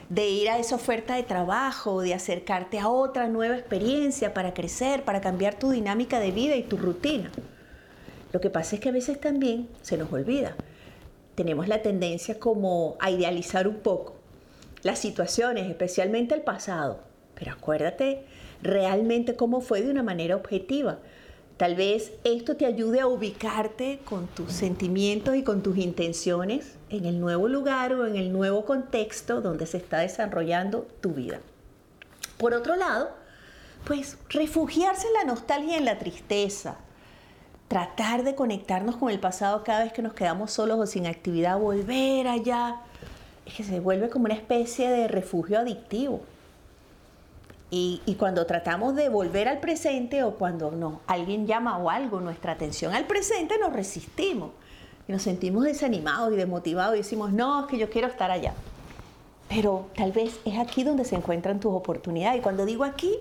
de 0.09 0.27
ir 0.27 0.49
a 0.49 0.59
esa 0.59 0.75
oferta 0.75 1.15
de 1.15 1.23
trabajo, 1.23 2.01
de 2.01 2.13
acercarte 2.13 2.79
a 2.79 2.89
otra 2.89 3.29
nueva 3.29 3.55
experiencia 3.55 4.33
para 4.33 4.53
crecer, 4.53 5.05
para 5.05 5.21
cambiar 5.21 5.57
tu 5.57 5.71
dinámica 5.71 6.19
de 6.19 6.31
vida 6.31 6.57
y 6.57 6.63
tu 6.63 6.75
rutina. 6.75 7.31
Lo 8.33 8.41
que 8.41 8.49
pasa 8.49 8.75
es 8.75 8.81
que 8.81 8.89
a 8.89 8.91
veces 8.91 9.21
también 9.21 9.69
se 9.81 9.97
nos 9.97 10.11
olvida. 10.11 10.53
Tenemos 11.35 11.69
la 11.69 11.81
tendencia 11.81 12.39
como 12.39 12.97
a 12.99 13.11
idealizar 13.11 13.69
un 13.69 13.77
poco 13.77 14.15
las 14.83 14.99
situaciones, 14.99 15.69
especialmente 15.69 16.35
el 16.35 16.41
pasado. 16.41 16.99
Pero 17.35 17.53
acuérdate 17.53 18.25
realmente 18.61 19.38
cómo 19.38 19.61
fue 19.61 19.81
de 19.81 19.91
una 19.91 20.03
manera 20.03 20.35
objetiva. 20.35 20.99
Tal 21.59 21.75
vez 21.75 22.13
esto 22.23 22.55
te 22.55 22.65
ayude 22.65 23.01
a 23.01 23.07
ubicarte 23.07 23.99
con 24.05 24.27
tus 24.27 24.53
sentimientos 24.53 25.35
y 25.35 25.43
con 25.43 25.61
tus 25.61 25.77
intenciones 25.77 26.77
en 26.89 27.03
el 27.03 27.19
nuevo 27.19 27.49
lugar 27.49 27.91
o 27.91 28.07
en 28.07 28.15
el 28.15 28.31
nuevo 28.31 28.63
contexto 28.63 29.41
donde 29.41 29.65
se 29.65 29.75
está 29.75 29.97
desarrollando 29.97 30.87
tu 31.01 31.09
vida. 31.09 31.41
Por 32.37 32.53
otro 32.53 32.77
lado, 32.77 33.09
pues 33.83 34.17
refugiarse 34.29 35.07
en 35.07 35.13
la 35.15 35.25
nostalgia 35.25 35.73
y 35.73 35.79
en 35.79 35.83
la 35.83 35.99
tristeza. 35.99 36.77
Tratar 37.67 38.23
de 38.23 38.35
conectarnos 38.35 38.95
con 38.95 39.09
el 39.09 39.19
pasado 39.19 39.61
cada 39.65 39.83
vez 39.83 39.91
que 39.91 40.01
nos 40.01 40.13
quedamos 40.13 40.53
solos 40.53 40.79
o 40.79 40.85
sin 40.85 41.07
actividad, 41.07 41.59
volver 41.59 42.29
allá. 42.29 42.77
Es 43.45 43.55
que 43.55 43.65
se 43.65 43.81
vuelve 43.81 44.07
como 44.07 44.23
una 44.23 44.33
especie 44.33 44.89
de 44.89 45.09
refugio 45.09 45.59
adictivo. 45.59 46.21
Y, 47.71 48.15
cuando 48.17 48.47
tratamos 48.47 48.95
de 48.95 49.09
volver 49.09 49.47
al 49.47 49.59
presente 49.59 50.23
o 50.23 50.35
cuando 50.35 50.71
no, 50.71 51.01
alguien 51.05 51.45
llama 51.45 51.77
o 51.77 51.91
algo 51.91 52.19
nuestra 52.19 52.53
atención 52.53 52.95
al 52.95 53.05
presente, 53.05 53.59
nos 53.59 53.73
resistimos 53.73 54.51
y 55.07 55.11
nos 55.11 55.21
sentimos 55.21 55.63
desanimados 55.63 56.33
y 56.33 56.35
desmotivados 56.35 56.95
y 56.95 56.99
decimos, 56.99 57.31
no, 57.31 57.61
es 57.61 57.67
que 57.67 57.77
yo 57.77 57.89
quiero 57.91 58.07
estar 58.07 58.31
allá. 58.31 58.53
Pero 59.49 59.88
tal 59.95 60.11
vez 60.11 60.39
es 60.45 60.57
aquí 60.57 60.83
donde 60.83 61.05
se 61.05 61.15
encuentran 61.15 61.59
tus 61.59 61.73
oportunidades. 61.73 62.39
Y 62.39 62.41
cuando 62.41 62.65
digo 62.65 62.83
aquí, 62.83 63.15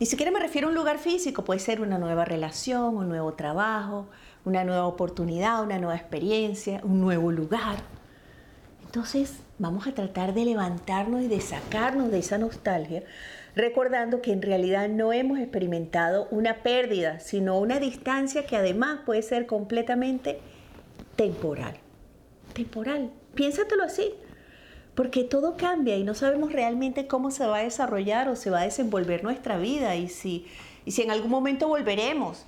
ni 0.00 0.06
siquiera 0.06 0.32
me 0.32 0.40
refiero 0.40 0.68
a 0.68 0.70
un 0.70 0.76
lugar 0.76 0.98
físico, 0.98 1.44
puede 1.44 1.60
ser 1.60 1.82
una 1.82 1.98
nueva 1.98 2.24
relación, 2.24 2.96
un 2.96 3.10
nuevo 3.10 3.34
trabajo, 3.34 4.06
una 4.46 4.64
nueva 4.64 4.86
oportunidad, 4.86 5.62
una 5.62 5.78
nueva 5.78 5.96
experiencia, 5.96 6.80
un 6.82 7.00
nuevo 7.00 7.30
lugar. 7.30 7.76
Entonces 8.84 9.34
vamos 9.58 9.86
a 9.86 9.92
tratar 9.92 10.34
de 10.34 10.44
levantarnos 10.44 11.22
y 11.22 11.28
de 11.28 11.40
sacarnos 11.40 12.10
de 12.10 12.18
esa 12.18 12.38
nostalgia 12.38 13.04
recordando 13.54 14.22
que 14.22 14.32
en 14.32 14.42
realidad 14.42 14.88
no 14.88 15.12
hemos 15.12 15.38
experimentado 15.38 16.26
una 16.30 16.62
pérdida, 16.62 17.20
sino 17.20 17.58
una 17.58 17.78
distancia 17.78 18.46
que 18.46 18.56
además 18.56 19.00
puede 19.04 19.22
ser 19.22 19.46
completamente 19.46 20.40
temporal. 21.16 21.76
Temporal, 22.54 23.10
piénsatelo 23.34 23.84
así, 23.84 24.14
porque 24.94 25.24
todo 25.24 25.56
cambia 25.56 25.96
y 25.96 26.04
no 26.04 26.14
sabemos 26.14 26.52
realmente 26.52 27.06
cómo 27.06 27.30
se 27.30 27.46
va 27.46 27.58
a 27.58 27.64
desarrollar 27.64 28.28
o 28.28 28.36
se 28.36 28.50
va 28.50 28.60
a 28.60 28.64
desenvolver 28.64 29.22
nuestra 29.22 29.58
vida 29.58 29.96
y 29.96 30.08
si, 30.08 30.46
y 30.84 30.92
si 30.92 31.02
en 31.02 31.10
algún 31.10 31.30
momento 31.30 31.68
volveremos, 31.68 32.44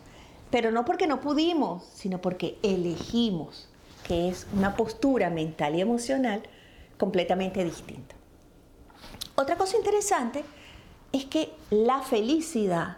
pero 0.50 0.70
no 0.70 0.84
porque 0.84 1.06
no 1.06 1.20
pudimos, 1.20 1.84
sino 1.94 2.20
porque 2.20 2.58
elegimos, 2.62 3.68
que 4.06 4.28
es 4.28 4.46
una 4.54 4.76
postura 4.76 5.30
mental 5.30 5.75
y 5.75 5.80
emocional 5.80 6.42
completamente 6.99 7.64
distinta. 7.64 8.14
Otra 9.37 9.56
cosa 9.56 9.76
interesante 9.76 10.44
es 11.14 11.25
que 11.25 11.52
la 11.71 12.02
felicidad 12.02 12.97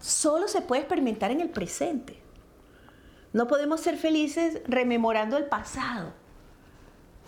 solo 0.00 0.48
se 0.48 0.60
puede 0.60 0.82
experimentar 0.82 1.30
en 1.30 1.40
el 1.40 1.48
presente. 1.48 2.20
No 3.32 3.46
podemos 3.46 3.80
ser 3.80 3.96
felices 3.96 4.60
rememorando 4.66 5.38
el 5.38 5.46
pasado. 5.46 6.12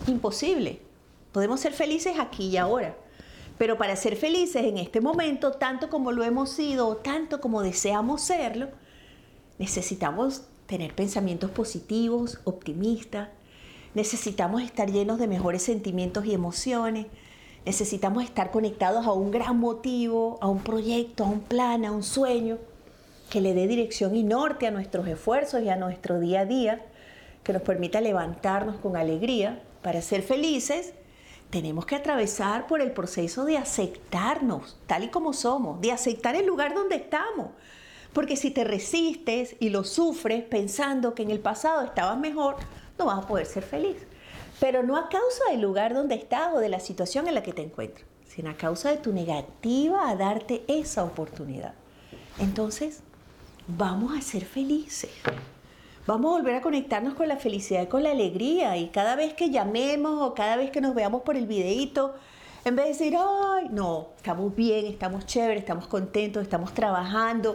Imposible. 0.07 0.83
Podemos 1.33 1.61
ser 1.61 1.73
felices 1.73 2.19
aquí 2.19 2.49
y 2.49 2.59
ahora. 2.59 2.99
Pero 3.57 3.79
para 3.79 3.97
ser 3.97 4.15
felices 4.15 4.63
en 4.63 4.77
este 4.77 5.01
momento, 5.01 5.53
tanto 5.53 5.89
como 5.89 6.13
lo 6.13 6.23
hemos 6.23 6.51
sido, 6.51 6.99
tanto 6.99 7.41
como 7.41 7.63
deseamos 7.63 8.21
serlo, 8.21 8.69
necesitamos 9.59 10.43
tener 10.67 10.95
pensamientos 10.95 11.51
positivos, 11.51 12.41
optimistas. 12.45 13.31
Necesitamos 13.95 14.61
estar 14.61 14.91
llenos 14.91 15.19
de 15.19 15.29
mejores 15.29 15.63
sentimientos 15.63 16.27
y 16.27 16.35
emociones 16.35 17.07
Necesitamos 17.67 18.25
estar 18.25 18.51
conectados 18.51 19.07
a 19.07 19.13
un 19.13 19.31
gran 19.31 19.59
motivo, 19.59 20.39
a 20.41 20.49
un 20.49 20.61
proyecto, 20.61 21.25
a 21.25 21.29
un 21.29 21.41
plan, 21.41 21.85
a 21.85 21.93
un 21.93 22.03
sueño 22.03 22.59
que 23.29 23.41
le 23.41 23.55
dé 23.55 23.67
dirección 23.67 24.17
y 24.17 24.23
norte 24.23 24.67
a 24.67 24.71
nuestros 24.71 25.07
esfuerzos 25.07 25.63
y 25.63 25.69
a 25.69 25.77
nuestro 25.77 26.19
día 26.19 26.41
a 26.41 26.45
día, 26.47 26.85
que 27.45 27.53
nos 27.53 27.63
permita 27.63 28.01
levantarnos 28.01 28.77
con 28.77 28.97
alegría 28.97 29.63
para 29.83 30.01
ser 30.01 30.23
felices. 30.23 30.95
Tenemos 31.51 31.85
que 31.85 31.97
atravesar 31.97 32.67
por 32.67 32.81
el 32.81 32.93
proceso 32.93 33.45
de 33.45 33.59
aceptarnos 33.59 34.79
tal 34.87 35.05
y 35.05 35.09
como 35.09 35.33
somos, 35.33 35.81
de 35.81 35.93
aceptar 35.93 36.37
el 36.37 36.47
lugar 36.47 36.75
donde 36.75 36.97
estamos. 36.97 37.49
Porque 38.15 38.37
si 38.37 38.51
te 38.51 38.65
resistes 38.65 39.55
y 39.61 39.69
lo 39.69 39.85
sufres 39.85 40.43
pensando 40.43 41.15
que 41.15 41.23
en 41.23 41.31
el 41.31 41.41
pasado 41.41 41.83
estabas 41.83 42.19
mejor, 42.19 42.57
no 42.99 43.07
vas 43.07 43.19
a 43.19 43.27
poder 43.27 43.47
ser 43.47 43.63
feliz 43.63 43.97
pero 44.61 44.83
no 44.83 44.97
a 44.97 45.09
causa 45.09 45.45
del 45.51 45.63
lugar 45.63 45.95
donde 45.95 46.15
estás 46.15 46.55
o 46.55 46.59
de 46.59 46.69
la 46.69 46.81
situación 46.81 47.27
en 47.27 47.35
la 47.35 47.43
que 47.43 47.55
te 47.55 47.63
encuentras, 47.63 48.07
sino 48.29 48.51
a 48.51 48.55
causa 48.55 48.91
de 48.91 48.99
tu 48.99 49.13
negativa 49.13 50.09
a 50.09 50.15
darte 50.15 50.63
esa 50.69 51.03
oportunidad. 51.03 51.75
Entonces, 52.39 53.01
vamos 53.67 54.17
a 54.17 54.21
ser 54.21 54.45
felices. 54.45 55.11
Vamos 56.07 56.33
a 56.33 56.39
volver 56.39 56.57
a 56.57 56.63
conectarnos 56.63 57.15
con 57.15 57.29
la 57.29 57.37
felicidad 57.37 57.83
y 57.83 57.87
con 57.87 58.03
la 58.03 58.11
alegría. 58.11 58.77
Y 58.77 58.89
cada 58.89 59.17
vez 59.17 59.35
que 59.35 59.51
llamemos 59.51 60.23
o 60.23 60.35
cada 60.35 60.57
vez 60.57 60.71
que 60.71 60.81
nos 60.81 60.95
veamos 60.95 61.23
por 61.23 61.37
el 61.37 61.47
videíto, 61.47 62.15
en 62.65 62.77
vez 62.77 62.87
de 62.87 62.93
decir, 62.93 63.19
ay, 63.19 63.69
no, 63.71 64.09
estamos 64.17 64.55
bien, 64.55 64.87
estamos 64.87 65.25
chéveres, 65.25 65.61
estamos 65.61 65.87
contentos, 65.87 66.43
estamos 66.43 66.75
trabajando, 66.75 67.55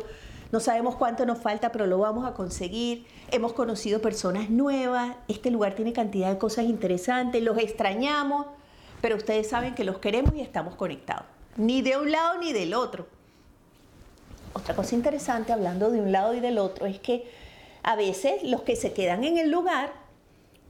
no 0.55 0.61
sabemos 0.61 0.95
cuánto 0.95 1.25
nos 1.25 1.37
falta, 1.37 1.73
pero 1.73 1.85
lo 1.85 1.97
vamos 1.97 2.25
a 2.25 2.33
conseguir. 2.33 3.05
Hemos 3.29 3.51
conocido 3.51 3.99
personas 3.99 4.49
nuevas. 4.49 5.17
Este 5.27 5.51
lugar 5.51 5.75
tiene 5.75 5.91
cantidad 5.91 6.31
de 6.31 6.37
cosas 6.37 6.63
interesantes. 6.63 7.43
Los 7.43 7.57
extrañamos, 7.57 8.45
pero 9.01 9.17
ustedes 9.17 9.49
saben 9.49 9.75
que 9.75 9.83
los 9.83 9.97
queremos 9.97 10.33
y 10.33 10.39
estamos 10.39 10.75
conectados. 10.75 11.25
Ni 11.57 11.81
de 11.81 11.97
un 11.97 12.09
lado 12.09 12.37
ni 12.39 12.53
del 12.53 12.73
otro. 12.73 13.05
Otra 14.53 14.73
cosa 14.77 14.95
interesante, 14.95 15.51
hablando 15.51 15.91
de 15.91 15.99
un 15.99 16.13
lado 16.13 16.33
y 16.33 16.39
del 16.39 16.57
otro, 16.57 16.85
es 16.85 17.01
que 17.01 17.29
a 17.83 17.97
veces 17.97 18.41
los 18.43 18.61
que 18.61 18.77
se 18.77 18.93
quedan 18.93 19.25
en 19.25 19.37
el 19.37 19.51
lugar, 19.51 19.91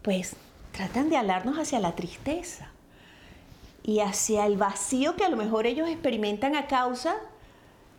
pues 0.01 0.36
tratan 0.72 1.12
de 1.12 1.18
alarnos 1.18 1.60
hacia 1.60 1.80
la 1.80 1.94
tristeza 1.94 2.72
y 3.84 4.00
hacia 4.00 4.48
el 4.48 4.58
vacío 4.58 5.15
que 5.15 5.25
a 5.25 5.30
lo 5.30 5.38
mejor 5.38 5.68
ellos 5.68 5.88
experimentan 5.88 6.56
a 6.56 6.65
causa 6.65 7.18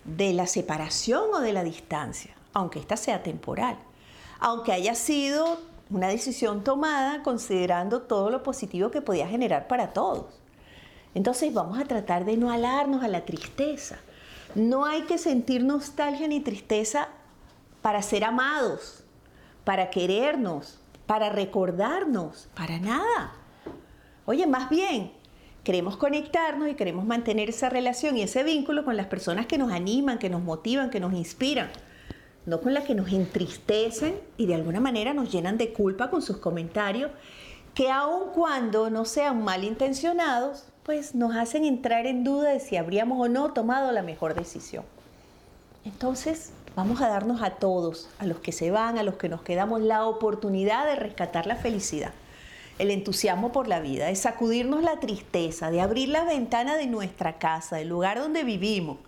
de 0.07 0.33
la 0.33 0.47
separación 0.47 1.25
o 1.35 1.41
de 1.41 1.53
la 1.53 1.65
distancia, 1.65 2.35
aunque 2.53 2.79
ésta 2.79 2.97
sea 2.97 3.23
temporal, 3.23 3.77
aunque 4.39 4.73
haya 4.73 4.95
sido 4.95 5.59
una 5.91 6.09
decisión 6.09 6.65
tomada 6.65 7.23
considerando 7.23 8.03
todo 8.03 8.31
lo 8.31 8.43
positivo 8.43 8.91
que 8.91 9.03
podía 9.03 9.29
generar 9.29 9.69
para 9.69 9.93
todos. 9.93 10.41
Entonces 11.15 11.53
vamos 11.55 11.79
a 11.79 11.85
tratar 11.85 12.25
de 12.25 12.37
no 12.37 12.51
alarnos 12.51 13.03
a 13.03 13.09
la 13.09 13.25
tristeza. 13.25 13.99
No 14.55 14.85
hay 14.85 15.03
que 15.03 15.19
sentir 15.19 15.65
nostalgia 15.65 16.29
ni 16.29 16.41
tristeza 16.41 17.09
para 17.83 18.03
ser 18.03 18.25
amados, 18.25 19.05
para 19.65 19.91
querernos, 19.91 20.79
para 21.07 21.31
recordarnos, 21.31 22.49
para 22.55 22.79
nada. 22.79 23.33
Oye, 24.27 24.47
más 24.47 24.69
bien, 24.69 25.13
queremos 25.67 25.97
conectarnos 25.97 26.69
y 26.69 26.75
queremos 26.75 27.07
mantener 27.07 27.49
esa 27.51 27.69
relación 27.69 28.17
y 28.17 28.23
ese 28.23 28.45
vínculo 28.45 28.85
con 28.85 28.97
las 28.97 29.07
personas 29.07 29.47
que 29.47 29.59
nos 29.59 29.73
animan, 29.73 30.21
que 30.21 30.31
nos 30.31 30.41
motivan, 30.41 30.91
que 30.91 31.01
nos 31.01 31.13
inspiran, 31.13 31.71
no 32.47 32.61
con 32.61 32.73
las 32.73 32.85
que 32.85 32.95
nos 32.95 33.13
entristecen 33.13 34.15
y 34.37 34.47
de 34.47 34.55
alguna 34.55 34.79
manera 34.79 35.13
nos 35.13 35.33
llenan 35.33 35.59
de 35.59 35.73
culpa 35.73 36.09
con 36.09 36.23
sus 36.23 36.37
comentarios, 36.37 37.11
que 37.75 37.91
aun 37.91 38.31
cuando 38.33 38.91
no 38.91 39.05
sean 39.05 39.43
malintencionados, 39.43 40.67
pues 40.85 41.17
nos 41.17 41.35
hacen 41.35 41.65
entrar 41.65 42.07
en 42.07 42.23
duda 42.23 42.51
de 42.51 42.61
si 42.61 42.77
habríamos 42.77 43.19
o 43.21 43.29
no 43.29 43.53
tomado 43.53 43.91
la 43.91 44.03
mejor 44.03 44.35
decisión. 44.37 44.85
Entonces, 45.85 46.53
vamos 46.77 47.01
a 47.01 47.09
darnos 47.09 47.43
a 47.43 47.51
todos, 47.51 48.09
a 48.21 48.27
los 48.27 48.39
que 48.39 48.53
se 48.53 48.71
van, 48.71 48.99
a 48.99 49.03
los 49.03 49.17
que 49.17 49.29
nos 49.29 49.43
quedamos, 49.43 49.81
la 49.81 50.07
oportunidad 50.07 50.87
de 50.87 50.95
rescatar 50.95 51.49
la 51.49 51.57
felicidad 51.57 52.13
el 52.79 52.91
entusiasmo 52.91 53.53
por 53.53 53.69
la 53.69 53.81
vida, 53.81 54.07
de 54.07 54.17
sacudirnos 54.17 54.83
la 54.83 55.01
tristeza, 55.01 55.71
de 55.71 55.81
abrir 55.81 56.09
la 56.11 56.25
ventana 56.25 56.77
de 56.77 56.87
nuestra 56.87 57.39
casa, 57.39 57.77
del 57.77 57.89
lugar 57.89 58.19
donde 58.19 58.45
vivimos, 58.45 58.99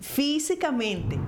físicamente, 0.00 1.18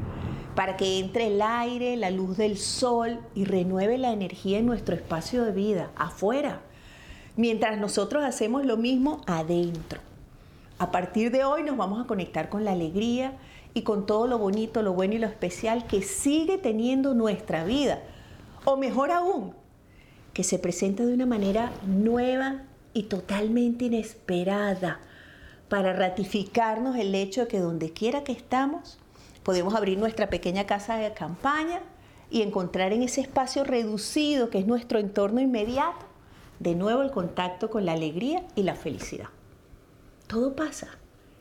para 0.56 0.76
que 0.76 0.98
entre 0.98 1.28
el 1.28 1.42
aire, 1.42 1.96
la 1.96 2.10
luz 2.10 2.36
del 2.36 2.58
sol 2.58 3.20
y 3.34 3.44
renueve 3.44 3.98
la 3.98 4.12
energía 4.12 4.58
en 4.58 4.66
nuestro 4.66 4.94
espacio 4.94 5.44
de 5.44 5.52
vida, 5.52 5.90
afuera, 5.96 6.62
mientras 7.36 7.78
nosotros 7.78 8.24
hacemos 8.24 8.64
lo 8.64 8.76
mismo 8.76 9.22
adentro. 9.26 10.00
A 10.78 10.90
partir 10.90 11.30
de 11.30 11.44
hoy 11.44 11.62
nos 11.62 11.76
vamos 11.76 12.02
a 12.02 12.06
conectar 12.06 12.48
con 12.48 12.64
la 12.64 12.72
alegría 12.72 13.36
y 13.74 13.82
con 13.82 14.06
todo 14.06 14.26
lo 14.26 14.38
bonito, 14.38 14.82
lo 14.82 14.92
bueno 14.92 15.14
y 15.14 15.18
lo 15.18 15.26
especial 15.26 15.86
que 15.86 16.02
sigue 16.02 16.58
teniendo 16.58 17.14
nuestra 17.14 17.64
vida. 17.64 18.00
O 18.64 18.76
mejor 18.76 19.10
aún, 19.10 19.54
que 20.34 20.44
se 20.44 20.58
presenta 20.58 21.06
de 21.06 21.14
una 21.14 21.26
manera 21.26 21.72
nueva 21.86 22.64
y 22.92 23.04
totalmente 23.04 23.86
inesperada, 23.86 25.00
para 25.68 25.92
ratificarnos 25.92 26.96
el 26.96 27.14
hecho 27.14 27.42
de 27.42 27.48
que 27.48 27.58
donde 27.58 27.92
quiera 27.92 28.22
que 28.22 28.32
estamos, 28.32 28.98
podemos 29.42 29.74
abrir 29.74 29.98
nuestra 29.98 30.28
pequeña 30.28 30.66
casa 30.66 30.96
de 30.96 31.12
campaña 31.14 31.80
y 32.30 32.42
encontrar 32.42 32.92
en 32.92 33.02
ese 33.02 33.20
espacio 33.20 33.64
reducido 33.64 34.50
que 34.50 34.58
es 34.58 34.66
nuestro 34.66 34.98
entorno 34.98 35.40
inmediato, 35.40 36.06
de 36.60 36.74
nuevo 36.74 37.02
el 37.02 37.10
contacto 37.10 37.70
con 37.70 37.86
la 37.86 37.92
alegría 37.92 38.44
y 38.54 38.62
la 38.62 38.74
felicidad. 38.74 39.28
Todo 40.26 40.54
pasa 40.54 40.88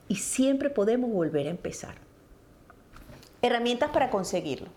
y 0.07 0.15
siempre 0.15 0.69
podemos 0.69 1.12
volver 1.12 1.47
a 1.47 1.51
empezar. 1.51 1.95
Herramientas 3.41 3.91
para 3.91 4.09
conseguirlo. 4.09 4.69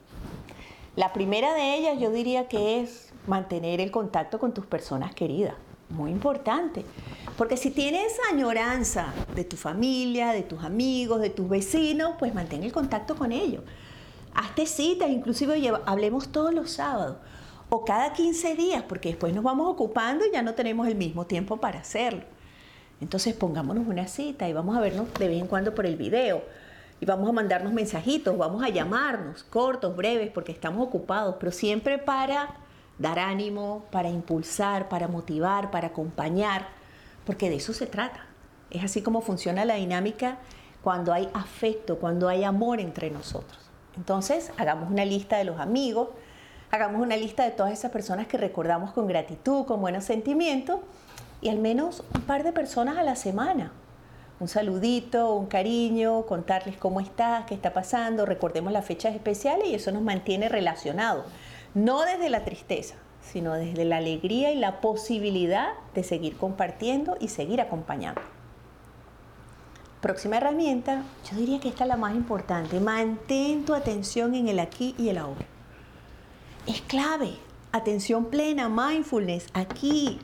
La 0.97 1.13
primera 1.13 1.53
de 1.53 1.77
ellas 1.77 2.01
yo 2.01 2.11
diría 2.11 2.49
que 2.49 2.81
es 2.81 3.13
mantener 3.27 3.83
el 3.83 3.91
contacto 3.91 4.39
con 4.39 4.55
tus 4.55 4.65
personas 4.65 5.15
queridas. 5.15 5.55
Muy 5.91 6.11
importante. 6.11 6.87
Porque 7.37 7.59
si 7.59 7.71
tienes 7.71 8.19
añoranza 8.33 9.13
de 9.35 9.45
tu 9.45 9.57
familia, 9.57 10.33
de 10.33 10.43
tus 10.43 10.65
amigos, 10.65 11.21
de 11.21 11.29
tus 11.29 11.51
vecinos, 11.51 12.15
pues 12.19 12.35
mantén 12.35 12.63
el 12.63 12.73
contacto 12.73 13.15
con 13.15 13.31
ellos. 13.31 13.63
Hazte 14.35 14.65
citas, 14.65 15.11
inclusive 15.11 15.71
hablemos 15.85 16.33
todos 16.33 16.55
los 16.55 16.71
sábados 16.71 17.19
o 17.69 17.85
cada 17.85 18.15
15 18.15 18.55
días, 18.55 18.83
porque 18.83 19.11
después 19.11 19.35
nos 19.35 19.45
vamos 19.45 19.69
ocupando 19.69 20.25
y 20.25 20.33
ya 20.33 20.41
no 20.41 20.55
tenemos 20.55 20.89
el 20.89 20.95
mismo 20.95 21.27
tiempo 21.27 21.59
para 21.59 21.81
hacerlo. 21.81 22.23
Entonces 23.03 23.35
pongámonos 23.35 23.87
una 23.87 24.09
cita 24.09 24.49
y 24.49 24.55
vamos 24.55 24.75
a 24.75 24.81
vernos 24.81 25.13
de 25.13 25.29
vez 25.29 25.43
en 25.43 25.47
cuando 25.47 25.75
por 25.75 25.85
el 25.85 25.97
video 25.97 26.43
y 27.01 27.07
vamos 27.07 27.29
a 27.29 27.33
mandarnos 27.33 27.73
mensajitos, 27.73 28.37
vamos 28.37 28.63
a 28.63 28.69
llamarnos, 28.69 29.45
cortos, 29.45 29.95
breves, 29.95 30.31
porque 30.31 30.53
estamos 30.53 30.87
ocupados, 30.87 31.37
pero 31.39 31.53
siempre 31.53 31.99
para 31.99 32.55
dar 32.99 33.19
ánimo, 33.19 33.85
para 33.91 34.09
impulsar, 34.09 34.89
para 34.89 35.09
motivar, 35.09 35.71
para 35.71 35.89
acompañar, 35.89 36.69
porque 37.25 37.51
de 37.51 37.57
eso 37.57 37.73
se 37.73 37.87
trata. 37.87 38.27
Es 38.71 38.83
así 38.83 39.03
como 39.03 39.21
funciona 39.21 39.65
la 39.65 39.75
dinámica 39.75 40.39
cuando 40.83 41.13
hay 41.13 41.29
afecto, 41.35 41.99
cuando 41.99 42.29
hay 42.29 42.45
amor 42.45 42.81
entre 42.81 43.11
nosotros. 43.11 43.59
Entonces, 43.97 44.53
hagamos 44.57 44.91
una 44.91 45.05
lista 45.05 45.37
de 45.37 45.45
los 45.45 45.59
amigos, 45.59 46.09
hagamos 46.71 47.01
una 47.03 47.17
lista 47.17 47.45
de 47.45 47.51
todas 47.51 47.73
esas 47.73 47.91
personas 47.91 48.27
que 48.27 48.39
recordamos 48.39 48.93
con 48.93 49.07
gratitud, 49.07 49.67
con 49.67 49.81
buenos 49.81 50.05
sentimientos, 50.05 50.81
y 51.41 51.49
al 51.49 51.59
menos 51.59 52.03
un 52.15 52.23
par 52.23 52.43
de 52.43 52.53
personas 52.53 52.97
a 52.97 53.03
la 53.03 53.17
semana. 53.17 53.73
Un 54.39 54.49
saludito, 54.49 55.35
un 55.35 55.47
cariño, 55.47 56.27
contarles 56.27 56.77
cómo 56.77 57.01
estás, 57.01 57.47
qué 57.47 57.55
está 57.55 57.73
pasando, 57.73 58.27
recordemos 58.27 58.73
las 58.73 58.85
fechas 58.85 59.15
especiales 59.15 59.69
y 59.69 59.75
eso 59.75 59.93
nos 59.93 60.03
mantiene 60.03 60.49
relacionados 60.49 61.25
no 61.77 62.07
desde 62.07 62.31
la 62.31 62.43
tristeza, 62.43 62.95
sino 63.21 63.53
desde 63.53 63.85
la 63.85 63.99
alegría 63.99 64.51
y 64.51 64.59
la 64.59 64.81
posibilidad 64.81 65.75
de 65.95 66.03
seguir 66.03 66.39
compartiendo 66.39 67.19
y 67.21 67.29
seguir 67.29 67.61
acompañando. 67.61 68.23
Próxima 70.01 70.39
herramienta, 70.39 71.03
yo 71.31 71.37
diría 71.37 71.61
que 71.61 71.69
esta 71.69 71.85
es 71.85 71.89
la 71.89 71.99
más 71.99 72.15
importante, 72.15 72.81
mantén 72.81 73.67
tu 73.67 73.75
atención 73.75 74.35
en 74.35 74.49
el 74.49 74.59
aquí 74.59 74.95
y 74.97 75.11
el 75.11 75.19
ahora. 75.19 75.45
Es 76.67 76.81
clave, 76.81 77.35
atención 77.73 78.27
plena, 78.27 78.71
mindfulness, 78.71 79.49
aquí. 79.53 80.19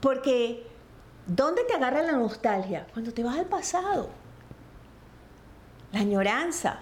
Porque, 0.00 0.66
¿dónde 1.28 1.62
te 1.62 1.74
agarra 1.74 2.02
la 2.02 2.12
nostalgia? 2.12 2.88
Cuando 2.92 3.12
te 3.12 3.22
vas 3.22 3.38
al 3.38 3.46
pasado. 3.46 4.10
La 5.92 6.00
añoranza, 6.00 6.80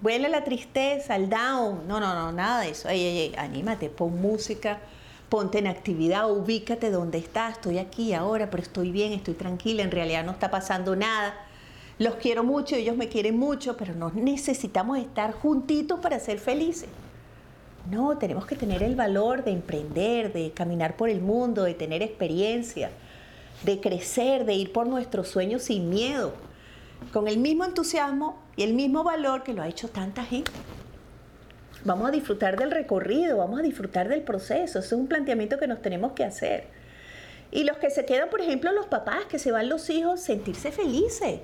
Vuela 0.00 0.30
la 0.30 0.44
tristeza, 0.44 1.14
el 1.14 1.28
down. 1.28 1.86
No, 1.86 2.00
no, 2.00 2.14
no, 2.14 2.32
nada 2.32 2.62
de 2.62 2.70
eso. 2.70 2.88
Ey, 2.88 3.04
ey, 3.04 3.18
ey, 3.18 3.34
anímate, 3.36 3.90
pon 3.90 4.18
música, 4.18 4.78
ponte 5.28 5.58
en 5.58 5.66
actividad, 5.66 6.30
ubícate 6.30 6.90
donde 6.90 7.18
estás. 7.18 7.56
Estoy 7.56 7.78
aquí 7.78 8.14
ahora, 8.14 8.48
pero 8.48 8.62
estoy 8.62 8.92
bien, 8.92 9.12
estoy 9.12 9.34
tranquila. 9.34 9.82
En 9.82 9.90
realidad 9.90 10.24
no 10.24 10.32
está 10.32 10.50
pasando 10.50 10.96
nada. 10.96 11.34
Los 11.98 12.14
quiero 12.14 12.44
mucho, 12.44 12.76
ellos 12.76 12.96
me 12.96 13.10
quieren 13.10 13.38
mucho, 13.38 13.76
pero 13.76 13.94
no 13.94 14.10
necesitamos 14.14 14.98
estar 14.98 15.32
juntitos 15.32 16.00
para 16.00 16.18
ser 16.18 16.38
felices. 16.38 16.88
No, 17.90 18.16
tenemos 18.16 18.46
que 18.46 18.56
tener 18.56 18.82
el 18.82 18.96
valor 18.96 19.44
de 19.44 19.50
emprender, 19.50 20.32
de 20.32 20.52
caminar 20.52 20.96
por 20.96 21.10
el 21.10 21.20
mundo, 21.20 21.64
de 21.64 21.74
tener 21.74 22.02
experiencia, 22.02 22.90
de 23.64 23.80
crecer, 23.80 24.44
de 24.44 24.54
ir 24.54 24.72
por 24.72 24.86
nuestros 24.86 25.28
sueños 25.28 25.62
sin 25.62 25.90
miedo 25.90 26.32
con 27.12 27.28
el 27.28 27.38
mismo 27.38 27.64
entusiasmo 27.64 28.38
y 28.56 28.62
el 28.62 28.74
mismo 28.74 29.02
valor 29.02 29.42
que 29.42 29.52
lo 29.52 29.62
ha 29.62 29.68
hecho 29.68 29.88
tanta 29.88 30.24
gente. 30.24 30.50
Vamos 31.84 32.08
a 32.08 32.10
disfrutar 32.10 32.58
del 32.58 32.70
recorrido, 32.70 33.38
vamos 33.38 33.58
a 33.58 33.62
disfrutar 33.62 34.08
del 34.08 34.22
proceso. 34.22 34.78
Ese 34.78 34.86
es 34.86 34.92
un 34.92 35.08
planteamiento 35.08 35.58
que 35.58 35.66
nos 35.66 35.80
tenemos 35.80 36.12
que 36.12 36.24
hacer. 36.24 36.68
Y 37.50 37.64
los 37.64 37.78
que 37.78 37.90
se 37.90 38.04
quedan, 38.04 38.28
por 38.28 38.40
ejemplo, 38.40 38.70
los 38.72 38.86
papás, 38.86 39.24
que 39.28 39.38
se 39.38 39.50
van 39.50 39.68
los 39.68 39.88
hijos, 39.90 40.20
sentirse 40.20 40.70
felices, 40.70 41.40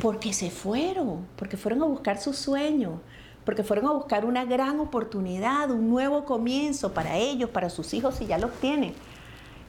porque 0.00 0.32
se 0.32 0.50
fueron, 0.50 1.26
porque 1.36 1.56
fueron 1.56 1.82
a 1.82 1.86
buscar 1.86 2.20
su 2.20 2.32
sueño, 2.32 3.00
porque 3.44 3.64
fueron 3.64 3.86
a 3.86 3.92
buscar 3.92 4.24
una 4.24 4.44
gran 4.44 4.78
oportunidad, 4.78 5.70
un 5.70 5.88
nuevo 5.88 6.24
comienzo 6.24 6.92
para 6.92 7.16
ellos, 7.16 7.50
para 7.50 7.70
sus 7.70 7.92
hijos, 7.94 8.16
si 8.16 8.26
ya 8.26 8.38
los 8.38 8.52
tienen. 8.60 8.94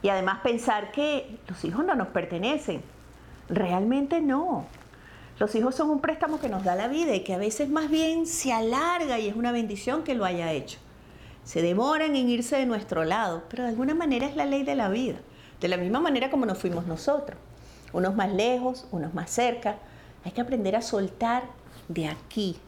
Y 0.04 0.10
además 0.10 0.40
pensar 0.42 0.92
que 0.92 1.38
los 1.48 1.64
hijos 1.64 1.82
no 1.82 1.94
nos 1.94 2.08
pertenecen. 2.08 2.82
Realmente 3.48 4.20
no. 4.20 4.66
Los 5.38 5.54
hijos 5.54 5.76
son 5.76 5.88
un 5.88 6.00
préstamo 6.00 6.38
que 6.38 6.50
nos 6.50 6.62
da 6.62 6.74
la 6.74 6.88
vida 6.88 7.14
y 7.14 7.20
que 7.24 7.32
a 7.32 7.38
veces 7.38 7.70
más 7.70 7.88
bien 7.88 8.26
se 8.26 8.52
alarga 8.52 9.18
y 9.18 9.28
es 9.28 9.34
una 9.34 9.50
bendición 9.50 10.04
que 10.04 10.14
lo 10.14 10.26
haya 10.26 10.52
hecho. 10.52 10.78
Se 11.42 11.62
demoran 11.62 12.16
en 12.16 12.28
irse 12.28 12.54
de 12.54 12.66
nuestro 12.66 13.04
lado, 13.04 13.44
pero 13.48 13.62
de 13.62 13.70
alguna 13.70 13.94
manera 13.94 14.26
es 14.26 14.36
la 14.36 14.44
ley 14.44 14.62
de 14.62 14.74
la 14.74 14.90
vida. 14.90 15.16
De 15.58 15.68
la 15.68 15.78
misma 15.78 16.00
manera 16.00 16.30
como 16.30 16.44
nos 16.44 16.58
fuimos 16.58 16.86
nosotros. 16.86 17.38
Unos 17.94 18.14
más 18.14 18.30
lejos, 18.30 18.86
unos 18.92 19.14
más 19.14 19.30
cerca. 19.30 19.78
Hay 20.22 20.32
que 20.32 20.42
aprender 20.42 20.76
a 20.76 20.82
soltar 20.82 21.44
de 21.88 22.08
aquí 22.08 22.58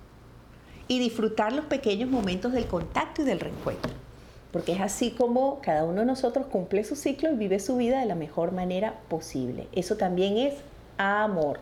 y 0.89 0.99
disfrutar 0.99 1.53
los 1.53 1.67
pequeños 1.67 2.09
momentos 2.09 2.53
del 2.53 2.67
contacto 2.67 3.21
y 3.21 3.27
del 3.27 3.41
reencuentro. 3.41 4.06
Porque 4.53 4.73
es 4.73 4.81
así 4.81 5.11
como 5.11 5.61
cada 5.61 5.85
uno 5.85 6.01
de 6.01 6.07
nosotros 6.07 6.47
cumple 6.47 6.85
su 6.85 6.97
ciclo 6.97 7.31
y 7.31 7.37
vive 7.37 7.59
su 7.61 7.77
vida 7.77 8.01
de 8.01 8.07
la 8.07 8.15
mejor 8.15 8.53
manera 8.53 8.95
posible. 9.09 9.69
Eso 9.73 9.97
también 9.97 10.39
es 10.39 10.55
amor. 10.99 11.61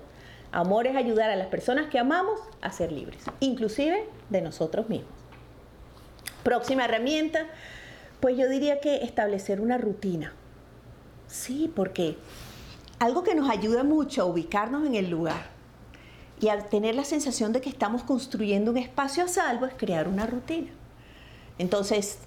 Amor 0.53 0.87
es 0.87 0.95
ayudar 0.95 1.31
a 1.31 1.37
las 1.37 1.49
personas 1.49 1.91
que 1.91 1.99
amamos 1.99 2.39
a 2.61 2.71
ser 2.71 2.93
libres, 2.93 3.25
inclusive 3.41 4.07
de 4.31 4.41
nosotros 4.41 4.89
mismos. 4.89 5.11
Próxima 6.45 6.85
herramienta, 6.85 7.47
pues 8.21 8.37
yo 8.37 8.49
diría 8.49 8.81
que 8.81 9.03
establecer 9.03 9.61
una 9.61 9.79
rutina. 9.79 10.33
Sí, 11.27 11.73
porque 11.75 12.17
algo 13.01 13.25
que 13.25 13.35
nos 13.35 13.51
ayuda 13.51 13.83
mucho 13.83 14.23
a 14.23 14.25
ubicarnos 14.27 14.87
en 14.87 14.95
el 14.95 15.11
lugar 15.11 15.47
y 16.41 16.49
a 16.49 16.59
tener 16.59 16.95
la 16.95 17.05
sensación 17.05 17.53
de 17.53 17.61
que 17.61 17.71
estamos 17.71 18.03
construyendo 18.03 18.71
un 18.71 18.77
espacio 18.77 19.25
a 19.25 19.29
salvo 19.29 19.67
es 19.67 19.75
crear 19.75 20.07
una 20.07 20.27
rutina. 20.27 20.71
Entonces, 21.59 22.19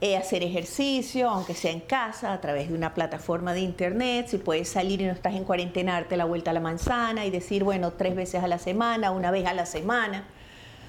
eh, 0.00 0.16
hacer 0.16 0.44
ejercicio, 0.44 1.28
aunque 1.28 1.54
sea 1.54 1.72
en 1.72 1.80
casa, 1.80 2.32
a 2.32 2.40
través 2.40 2.68
de 2.68 2.74
una 2.74 2.94
plataforma 2.94 3.52
de 3.52 3.60
internet, 3.60 4.28
si 4.28 4.38
puedes 4.38 4.68
salir 4.68 5.00
y 5.00 5.06
no 5.06 5.12
estás 5.12 5.34
en 5.34 5.42
cuarentena, 5.42 5.94
darte 5.94 6.16
la 6.16 6.24
vuelta 6.24 6.52
a 6.52 6.54
la 6.54 6.60
manzana 6.60 7.26
y 7.26 7.30
decir, 7.30 7.64
bueno, 7.64 7.92
tres 7.92 8.14
veces 8.14 8.44
a 8.44 8.46
la 8.46 8.60
semana, 8.60 9.10
una 9.10 9.32
vez 9.32 9.44
a 9.46 9.54
la 9.54 9.66
semana, 9.66 10.24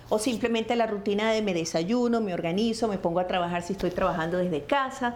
o 0.09 0.19
simplemente 0.19 0.75
la 0.75 0.85
rutina 0.85 1.31
de 1.31 1.41
me 1.41 1.55
desayuno, 1.55 2.21
me 2.21 2.35
organizo, 2.35 2.87
me 2.87 2.99
pongo 2.99 3.19
a 3.19 3.25
trabajar 3.25 3.63
si 3.63 3.73
estoy 3.73 3.89
trabajando 3.89 4.37
desde 4.37 4.63
casa. 4.63 5.15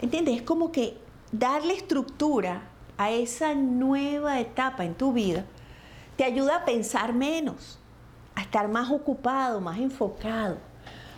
¿Entiendes? 0.00 0.36
Es 0.36 0.42
como 0.42 0.70
que 0.70 0.96
darle 1.32 1.74
estructura 1.74 2.62
a 2.98 3.10
esa 3.10 3.54
nueva 3.54 4.38
etapa 4.40 4.84
en 4.84 4.94
tu 4.94 5.12
vida 5.12 5.44
te 6.16 6.22
ayuda 6.22 6.58
a 6.58 6.64
pensar 6.64 7.12
menos, 7.12 7.80
a 8.36 8.42
estar 8.42 8.68
más 8.68 8.92
ocupado, 8.92 9.60
más 9.60 9.78
enfocado 9.78 10.58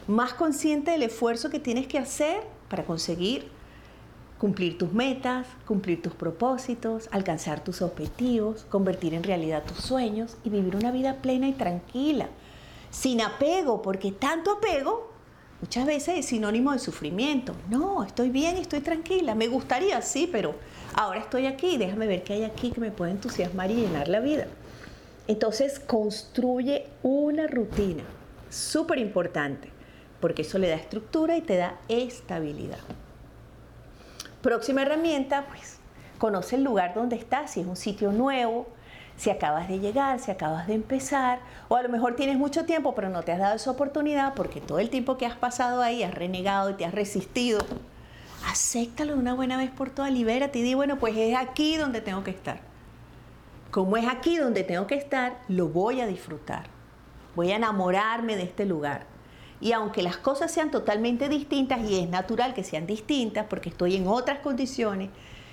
más 0.08 0.34
consciente 0.34 0.92
del 0.92 1.02
esfuerzo 1.02 1.50
que 1.50 1.58
tienes 1.58 1.86
que 1.86 1.98
hacer 1.98 2.42
para 2.68 2.84
conseguir 2.84 3.48
cumplir 4.38 4.78
tus 4.78 4.92
metas, 4.92 5.46
cumplir 5.66 6.02
tus 6.02 6.14
propósitos, 6.14 7.08
alcanzar 7.10 7.64
tus 7.64 7.82
objetivos, 7.82 8.66
convertir 8.68 9.14
en 9.14 9.24
realidad 9.24 9.64
tus 9.64 9.78
sueños 9.78 10.36
y 10.44 10.50
vivir 10.50 10.76
una 10.76 10.92
vida 10.92 11.16
plena 11.22 11.48
y 11.48 11.52
tranquila, 11.52 12.28
sin 12.90 13.20
apego, 13.20 13.82
porque 13.82 14.12
tanto 14.12 14.52
apego 14.52 15.10
muchas 15.60 15.86
veces 15.86 16.18
es 16.18 16.26
sinónimo 16.26 16.72
de 16.72 16.78
sufrimiento. 16.78 17.54
No, 17.70 18.04
estoy 18.04 18.30
bien, 18.30 18.58
estoy 18.58 18.80
tranquila, 18.80 19.34
me 19.34 19.48
gustaría, 19.48 20.00
sí, 20.02 20.28
pero 20.30 20.54
ahora 20.94 21.20
estoy 21.20 21.46
aquí, 21.46 21.78
déjame 21.78 22.06
ver 22.06 22.22
qué 22.22 22.34
hay 22.34 22.44
aquí 22.44 22.70
que 22.70 22.80
me 22.80 22.90
puede 22.90 23.12
entusiasmar 23.12 23.70
y 23.70 23.76
llenar 23.76 24.08
la 24.08 24.20
vida. 24.20 24.46
Entonces 25.26 25.80
construye 25.80 26.86
una 27.02 27.46
rutina, 27.48 28.04
súper 28.50 28.98
importante 28.98 29.75
porque 30.26 30.42
eso 30.42 30.58
le 30.58 30.68
da 30.68 30.74
estructura 30.74 31.36
y 31.36 31.40
te 31.40 31.56
da 31.56 31.76
estabilidad. 31.86 32.80
Próxima 34.42 34.82
herramienta, 34.82 35.46
pues 35.46 35.78
conoce 36.18 36.56
el 36.56 36.64
lugar 36.64 36.94
donde 36.94 37.14
estás, 37.14 37.52
si 37.52 37.60
es 37.60 37.66
un 37.68 37.76
sitio 37.76 38.10
nuevo, 38.10 38.66
si 39.16 39.30
acabas 39.30 39.68
de 39.68 39.78
llegar, 39.78 40.18
si 40.18 40.32
acabas 40.32 40.66
de 40.66 40.74
empezar, 40.74 41.38
o 41.68 41.76
a 41.76 41.82
lo 41.84 41.88
mejor 41.90 42.16
tienes 42.16 42.38
mucho 42.38 42.64
tiempo 42.64 42.92
pero 42.96 43.08
no 43.08 43.22
te 43.22 43.30
has 43.30 43.38
dado 43.38 43.54
esa 43.54 43.70
oportunidad 43.70 44.34
porque 44.34 44.60
todo 44.60 44.80
el 44.80 44.90
tiempo 44.90 45.16
que 45.16 45.26
has 45.26 45.36
pasado 45.36 45.80
ahí 45.80 46.02
has 46.02 46.12
renegado 46.12 46.70
y 46.70 46.74
te 46.74 46.84
has 46.84 46.92
resistido. 46.92 47.60
Acéptalo 48.50 49.12
de 49.12 49.20
una 49.20 49.34
buena 49.34 49.56
vez 49.56 49.70
por 49.70 49.90
todas, 49.90 50.10
libérate 50.10 50.58
y 50.58 50.62
di, 50.62 50.74
bueno, 50.74 50.98
pues 50.98 51.16
es 51.16 51.36
aquí 51.36 51.76
donde 51.76 52.00
tengo 52.00 52.24
que 52.24 52.32
estar. 52.32 52.58
como 53.70 53.96
es 53.96 54.08
aquí 54.08 54.38
donde 54.38 54.64
tengo 54.64 54.88
que 54.88 54.96
estar, 54.96 55.38
lo 55.46 55.68
voy 55.68 56.00
a 56.00 56.08
disfrutar. 56.08 56.64
Voy 57.36 57.52
a 57.52 57.56
enamorarme 57.56 58.34
de 58.34 58.42
este 58.42 58.64
lugar. 58.66 59.14
Y 59.60 59.72
aunque 59.72 60.02
las 60.02 60.16
cosas 60.16 60.50
sean 60.50 60.70
totalmente 60.70 61.28
distintas, 61.28 61.80
y 61.88 62.00
es 62.00 62.08
natural 62.08 62.54
que 62.54 62.64
sean 62.64 62.86
distintas 62.86 63.46
porque 63.48 63.70
estoy 63.70 63.96
en 63.96 64.06
otras 64.06 64.40
condiciones, 64.40 65.10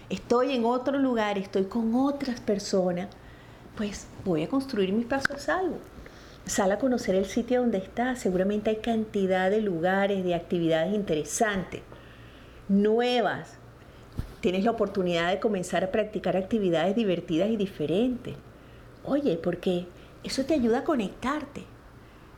estoy 0.10 0.56
en 0.56 0.66
otro 0.66 0.98
lugar, 1.00 1.38
estoy 1.38 1.66
con 1.66 1.96
otras 1.96 2.42
personas, 2.42 3.08
pues 3.78 4.08
voy 4.26 4.44
a 4.44 4.50
construir 4.50 4.92
mis 4.94 5.06
pasos 5.06 5.32
a 5.32 5.40
salvo. 5.40 5.78
Sal 6.46 6.74
a 6.74 6.78
conocer 6.78 7.16
el 7.16 7.26
sitio 7.26 7.62
donde 7.62 7.78
estás. 7.78 8.20
Seguramente 8.20 8.70
hay 8.70 8.76
cantidad 8.78 9.50
de 9.50 9.62
lugares, 9.62 10.26
de 10.26 10.36
actividades 10.36 10.94
interesantes, 10.94 11.82
nuevas. 12.68 13.54
Tienes 14.42 14.66
la 14.66 14.72
oportunidad 14.72 15.32
de 15.32 15.40
comenzar 15.40 15.86
a 15.86 15.92
practicar 15.92 16.36
actividades 16.36 16.98
divertidas 16.98 17.50
y 17.50 17.56
diferentes. 17.56 18.36
Oye, 19.06 19.40
porque 19.42 19.88
eso 20.24 20.44
te 20.44 20.54
ayuda 20.54 20.80
a 20.80 20.84
conectarte. 20.84 21.64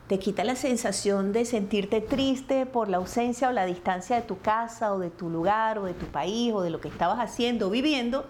Te 0.07 0.19
quita 0.19 0.43
la 0.43 0.55
sensación 0.55 1.33
de 1.33 1.45
sentirte 1.45 1.99
triste 1.99 2.67
por 2.67 2.89
la 2.89 2.97
ausencia 2.97 3.49
o 3.49 3.51
la 3.51 3.65
distancia 3.65 4.17
de 4.17 4.21
tu 4.21 4.39
casa 4.39 4.93
o 4.93 4.99
de 4.99 5.09
tu 5.09 5.31
lugar 5.31 5.79
o 5.79 5.85
de 5.85 5.95
tu 5.95 6.05
país 6.05 6.53
o 6.53 6.61
de 6.61 6.69
lo 6.69 6.79
que 6.79 6.89
estabas 6.89 7.17
haciendo 7.17 7.67
o 7.67 7.69
viviendo 7.71 8.25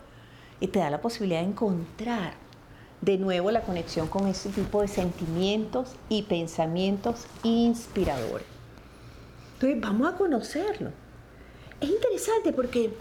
y 0.62 0.68
te 0.68 0.80
da 0.80 0.90
la 0.90 1.02
posibilidad 1.02 1.42
de 1.42 1.48
encontrar 1.48 2.34
de 3.02 3.18
nuevo 3.18 3.52
la 3.52 3.62
conexión 3.62 4.08
con 4.08 4.28
ese 4.28 4.50
tipo 4.50 4.82
de 4.82 4.88
sentimientos 4.88 5.96
y 6.08 6.24
pensamientos 6.24 7.26
inspiradores. 7.44 8.48
Entonces 9.56 9.82
vamos 9.82 10.14
a 10.14 10.16
conocerlo. 10.16 10.92
Es 11.82 11.90
interesante 11.90 12.54
porque 12.54 12.94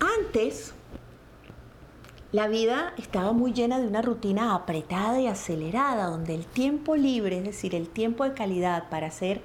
antes 0.00 0.74
la 2.32 2.48
vida 2.48 2.94
estaba 2.96 3.32
muy 3.32 3.52
llena 3.52 3.78
de 3.78 3.86
una 3.86 4.00
rutina 4.00 4.54
apretada 4.54 5.20
y 5.20 5.26
acelerada, 5.26 6.06
donde 6.06 6.34
el 6.34 6.46
tiempo 6.46 6.96
libre, 6.96 7.38
es 7.38 7.44
decir, 7.44 7.74
el 7.74 7.90
tiempo 7.90 8.24
de 8.24 8.32
calidad 8.32 8.88
para 8.88 9.08
hacer 9.08 9.42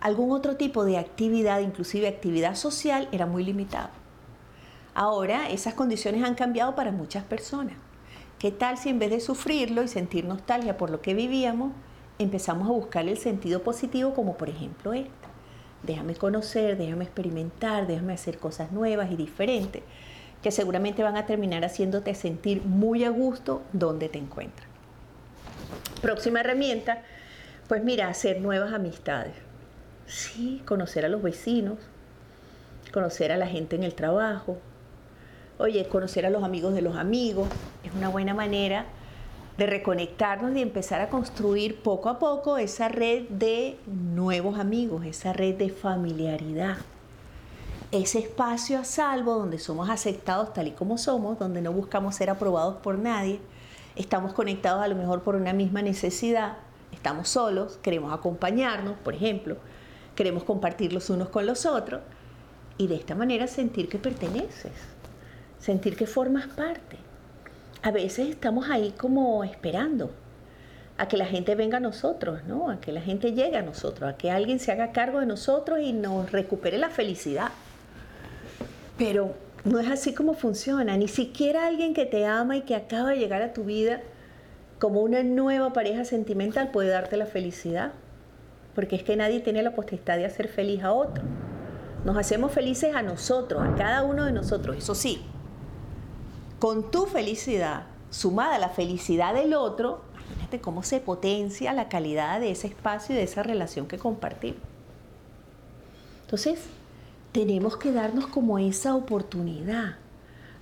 algún 0.00 0.32
otro 0.32 0.56
tipo 0.56 0.84
de 0.84 0.98
actividad, 0.98 1.60
inclusive 1.60 2.06
actividad 2.06 2.54
social, 2.54 3.08
era 3.12 3.24
muy 3.24 3.44
limitado. 3.44 3.88
Ahora 4.94 5.48
esas 5.48 5.72
condiciones 5.72 6.22
han 6.22 6.34
cambiado 6.34 6.74
para 6.74 6.92
muchas 6.92 7.24
personas. 7.24 7.76
¿Qué 8.38 8.52
tal 8.52 8.76
si 8.76 8.90
en 8.90 8.98
vez 8.98 9.10
de 9.10 9.20
sufrirlo 9.20 9.82
y 9.82 9.88
sentir 9.88 10.26
nostalgia 10.26 10.76
por 10.76 10.90
lo 10.90 11.00
que 11.00 11.14
vivíamos, 11.14 11.72
empezamos 12.18 12.68
a 12.68 12.72
buscar 12.72 13.08
el 13.08 13.16
sentido 13.16 13.62
positivo 13.62 14.12
como 14.12 14.36
por 14.36 14.50
ejemplo 14.50 14.92
esta? 14.92 15.28
Déjame 15.82 16.14
conocer, 16.14 16.76
déjame 16.76 17.04
experimentar, 17.04 17.86
déjame 17.86 18.12
hacer 18.12 18.38
cosas 18.38 18.70
nuevas 18.70 19.10
y 19.10 19.16
diferentes, 19.16 19.82
que 20.42 20.50
seguramente 20.50 21.02
van 21.02 21.16
a 21.16 21.26
terminar 21.26 21.64
haciéndote 21.64 22.14
sentir 22.14 22.62
muy 22.62 23.04
a 23.04 23.10
gusto 23.10 23.62
donde 23.72 24.08
te 24.08 24.18
encuentras. 24.18 24.68
Próxima 26.00 26.40
herramienta, 26.40 27.02
pues 27.66 27.82
mira, 27.82 28.08
hacer 28.08 28.40
nuevas 28.40 28.72
amistades. 28.72 29.34
Sí, 30.06 30.62
conocer 30.64 31.04
a 31.04 31.08
los 31.08 31.22
vecinos, 31.22 31.78
conocer 32.92 33.32
a 33.32 33.36
la 33.36 33.46
gente 33.46 33.76
en 33.76 33.82
el 33.82 33.94
trabajo, 33.94 34.58
Oye, 35.58 35.84
conocer 35.88 36.24
a 36.24 36.30
los 36.30 36.44
amigos 36.44 36.72
de 36.72 36.82
los 36.82 36.96
amigos 36.96 37.48
es 37.82 37.92
una 37.92 38.08
buena 38.08 38.32
manera 38.32 38.86
de 39.56 39.66
reconectarnos 39.66 40.56
y 40.56 40.62
empezar 40.62 41.00
a 41.00 41.08
construir 41.08 41.82
poco 41.82 42.08
a 42.08 42.20
poco 42.20 42.58
esa 42.58 42.88
red 42.88 43.24
de 43.28 43.76
nuevos 43.86 44.56
amigos, 44.56 45.04
esa 45.04 45.32
red 45.32 45.56
de 45.56 45.70
familiaridad. 45.70 46.76
Ese 47.90 48.18
espacio 48.18 48.78
a 48.78 48.84
salvo 48.84 49.34
donde 49.34 49.58
somos 49.58 49.88
aceptados 49.88 50.52
tal 50.52 50.68
y 50.68 50.72
como 50.72 50.98
somos, 50.98 51.38
donde 51.38 51.62
no 51.62 51.72
buscamos 51.72 52.14
ser 52.14 52.28
aprobados 52.28 52.76
por 52.76 52.98
nadie, 52.98 53.40
estamos 53.96 54.32
conectados 54.34 54.82
a 54.82 54.88
lo 54.88 54.94
mejor 54.94 55.22
por 55.22 55.34
una 55.34 55.52
misma 55.52 55.80
necesidad, 55.80 56.58
estamos 56.92 57.28
solos, 57.28 57.78
queremos 57.82 58.12
acompañarnos, 58.12 58.96
por 58.98 59.14
ejemplo, 59.14 59.56
queremos 60.14 60.44
compartir 60.44 60.92
los 60.92 61.08
unos 61.08 61.30
con 61.30 61.46
los 61.46 61.64
otros 61.64 62.02
y 62.76 62.88
de 62.88 62.96
esta 62.96 63.14
manera 63.14 63.46
sentir 63.46 63.88
que 63.88 63.98
perteneces 63.98 64.72
sentir 65.58 65.96
que 65.96 66.06
formas 66.06 66.46
parte. 66.46 66.96
A 67.82 67.90
veces 67.90 68.28
estamos 68.28 68.70
ahí 68.70 68.92
como 68.96 69.44
esperando 69.44 70.10
a 70.96 71.06
que 71.06 71.16
la 71.16 71.26
gente 71.26 71.54
venga 71.54 71.76
a 71.76 71.80
nosotros, 71.80 72.44
¿no? 72.44 72.70
A 72.70 72.80
que 72.80 72.90
la 72.90 73.00
gente 73.00 73.32
llegue 73.32 73.56
a 73.56 73.62
nosotros, 73.62 74.10
a 74.10 74.16
que 74.16 74.30
alguien 74.30 74.58
se 74.58 74.72
haga 74.72 74.92
cargo 74.92 75.20
de 75.20 75.26
nosotros 75.26 75.78
y 75.80 75.92
nos 75.92 76.32
recupere 76.32 76.78
la 76.78 76.90
felicidad. 76.90 77.50
Pero 78.98 79.34
no 79.64 79.78
es 79.78 79.88
así 79.88 80.12
como 80.12 80.34
funciona. 80.34 80.96
Ni 80.96 81.08
siquiera 81.08 81.66
alguien 81.66 81.94
que 81.94 82.04
te 82.04 82.26
ama 82.26 82.56
y 82.56 82.62
que 82.62 82.74
acaba 82.74 83.10
de 83.10 83.18
llegar 83.18 83.42
a 83.42 83.52
tu 83.52 83.64
vida 83.64 84.02
como 84.78 85.00
una 85.00 85.22
nueva 85.22 85.72
pareja 85.72 86.04
sentimental 86.04 86.70
puede 86.70 86.90
darte 86.90 87.16
la 87.16 87.26
felicidad. 87.26 87.92
Porque 88.74 88.96
es 88.96 89.02
que 89.02 89.16
nadie 89.16 89.40
tiene 89.40 89.62
la 89.62 89.74
potestad 89.74 90.16
de 90.16 90.26
hacer 90.26 90.48
feliz 90.48 90.82
a 90.82 90.92
otro. 90.92 91.24
Nos 92.04 92.16
hacemos 92.16 92.52
felices 92.52 92.94
a 92.94 93.02
nosotros, 93.02 93.62
a 93.62 93.74
cada 93.74 94.02
uno 94.02 94.24
de 94.24 94.32
nosotros. 94.32 94.76
Eso 94.76 94.94
sí, 94.94 95.22
con 96.58 96.90
tu 96.90 97.06
felicidad 97.06 97.84
sumada 98.10 98.56
a 98.56 98.58
la 98.58 98.68
felicidad 98.68 99.34
del 99.34 99.54
otro, 99.54 100.02
imagínate 100.14 100.60
cómo 100.60 100.82
se 100.82 101.00
potencia 101.00 101.72
la 101.72 101.88
calidad 101.88 102.40
de 102.40 102.50
ese 102.50 102.68
espacio 102.68 103.14
y 103.14 103.18
de 103.18 103.24
esa 103.24 103.42
relación 103.42 103.86
que 103.86 103.98
compartimos. 103.98 104.60
Entonces, 106.22 106.60
tenemos 107.38 107.76
que 107.76 107.92
darnos 107.92 108.26
como 108.26 108.58
esa 108.58 108.96
oportunidad, 108.96 109.94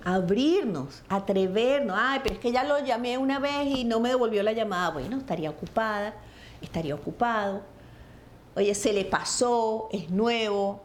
abrirnos, 0.03 1.01
atrevernos. 1.09 1.97
Ay, 1.99 2.19
pero 2.21 2.35
es 2.35 2.39
que 2.39 2.51
ya 2.51 2.63
lo 2.63 2.77
llamé 2.85 3.17
una 3.17 3.39
vez 3.39 3.65
y 3.65 3.83
no 3.83 3.99
me 3.99 4.09
devolvió 4.09 4.43
la 4.43 4.51
llamada. 4.51 4.91
Bueno, 4.91 5.17
estaría 5.17 5.49
ocupada, 5.49 6.13
estaría 6.61 6.93
ocupado. 6.93 7.63
Oye, 8.55 8.75
se 8.75 8.93
le 8.93 9.05
pasó, 9.05 9.89
es 9.91 10.11
nuevo, 10.11 10.83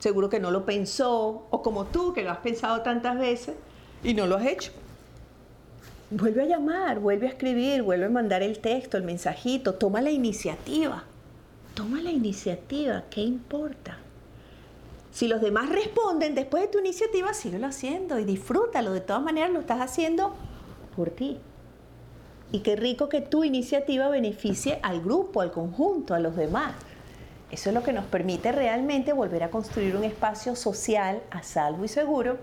seguro 0.00 0.28
que 0.28 0.40
no 0.40 0.50
lo 0.50 0.66
pensó, 0.66 1.46
o 1.48 1.62
como 1.62 1.84
tú, 1.84 2.12
que 2.12 2.24
lo 2.24 2.32
has 2.32 2.38
pensado 2.38 2.80
tantas 2.80 3.16
veces, 3.16 3.54
y 4.02 4.14
no 4.14 4.26
lo 4.26 4.34
has 4.34 4.46
hecho. 4.46 4.72
Vuelve 6.10 6.42
a 6.42 6.46
llamar, 6.46 6.98
vuelve 6.98 7.28
a 7.28 7.30
escribir, 7.30 7.84
vuelve 7.84 8.06
a 8.06 8.10
mandar 8.10 8.42
el 8.42 8.58
texto, 8.58 8.96
el 8.96 9.04
mensajito, 9.04 9.74
toma 9.74 10.00
la 10.00 10.10
iniciativa. 10.10 11.04
Toma 11.74 12.00
la 12.00 12.10
iniciativa, 12.10 13.04
¿qué 13.10 13.20
importa? 13.20 13.96
Si 15.10 15.26
los 15.26 15.40
demás 15.40 15.68
responden 15.68 16.34
después 16.34 16.62
de 16.62 16.68
tu 16.68 16.78
iniciativa, 16.78 17.34
síguelo 17.34 17.66
haciendo 17.66 18.18
y 18.18 18.24
disfrútalo. 18.24 18.92
De 18.92 19.00
todas 19.00 19.22
maneras, 19.22 19.50
lo 19.50 19.60
estás 19.60 19.80
haciendo 19.80 20.34
por 20.96 21.10
ti. 21.10 21.38
Y 22.52 22.60
qué 22.60 22.76
rico 22.76 23.08
que 23.08 23.20
tu 23.20 23.44
iniciativa 23.44 24.08
beneficie 24.08 24.78
al 24.82 25.00
grupo, 25.00 25.40
al 25.40 25.52
conjunto, 25.52 26.14
a 26.14 26.20
los 26.20 26.36
demás. 26.36 26.74
Eso 27.50 27.70
es 27.70 27.74
lo 27.74 27.82
que 27.82 27.92
nos 27.92 28.04
permite 28.04 28.52
realmente 28.52 29.12
volver 29.12 29.42
a 29.42 29.50
construir 29.50 29.96
un 29.96 30.04
espacio 30.04 30.54
social 30.54 31.22
a 31.30 31.42
salvo 31.42 31.84
y 31.84 31.88
seguro 31.88 32.38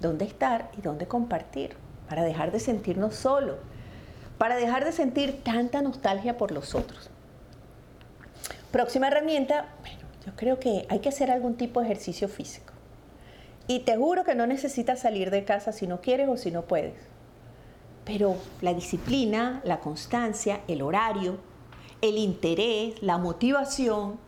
dónde 0.00 0.26
estar 0.26 0.70
y 0.76 0.82
dónde 0.82 1.06
compartir, 1.06 1.76
para 2.08 2.22
dejar 2.22 2.52
de 2.52 2.60
sentirnos 2.60 3.14
solos, 3.14 3.56
para 4.36 4.56
dejar 4.56 4.84
de 4.84 4.92
sentir 4.92 5.42
tanta 5.42 5.80
nostalgia 5.80 6.36
por 6.36 6.50
los 6.50 6.74
otros. 6.74 7.08
Próxima 8.70 9.08
herramienta, 9.08 9.68
yo 10.24 10.32
creo 10.36 10.58
que 10.58 10.86
hay 10.88 11.00
que 11.00 11.10
hacer 11.10 11.30
algún 11.30 11.56
tipo 11.56 11.80
de 11.80 11.86
ejercicio 11.86 12.28
físico. 12.28 12.72
Y 13.66 13.80
te 13.80 13.96
juro 13.96 14.24
que 14.24 14.34
no 14.34 14.46
necesitas 14.46 15.00
salir 15.00 15.30
de 15.30 15.44
casa 15.44 15.72
si 15.72 15.86
no 15.86 16.00
quieres 16.00 16.28
o 16.28 16.36
si 16.36 16.50
no 16.50 16.62
puedes. 16.62 16.94
Pero 18.04 18.36
la 18.60 18.74
disciplina, 18.74 19.62
la 19.64 19.80
constancia, 19.80 20.60
el 20.68 20.82
horario, 20.82 21.38
el 22.02 22.18
interés, 22.18 23.02
la 23.02 23.18
motivación, 23.18 24.18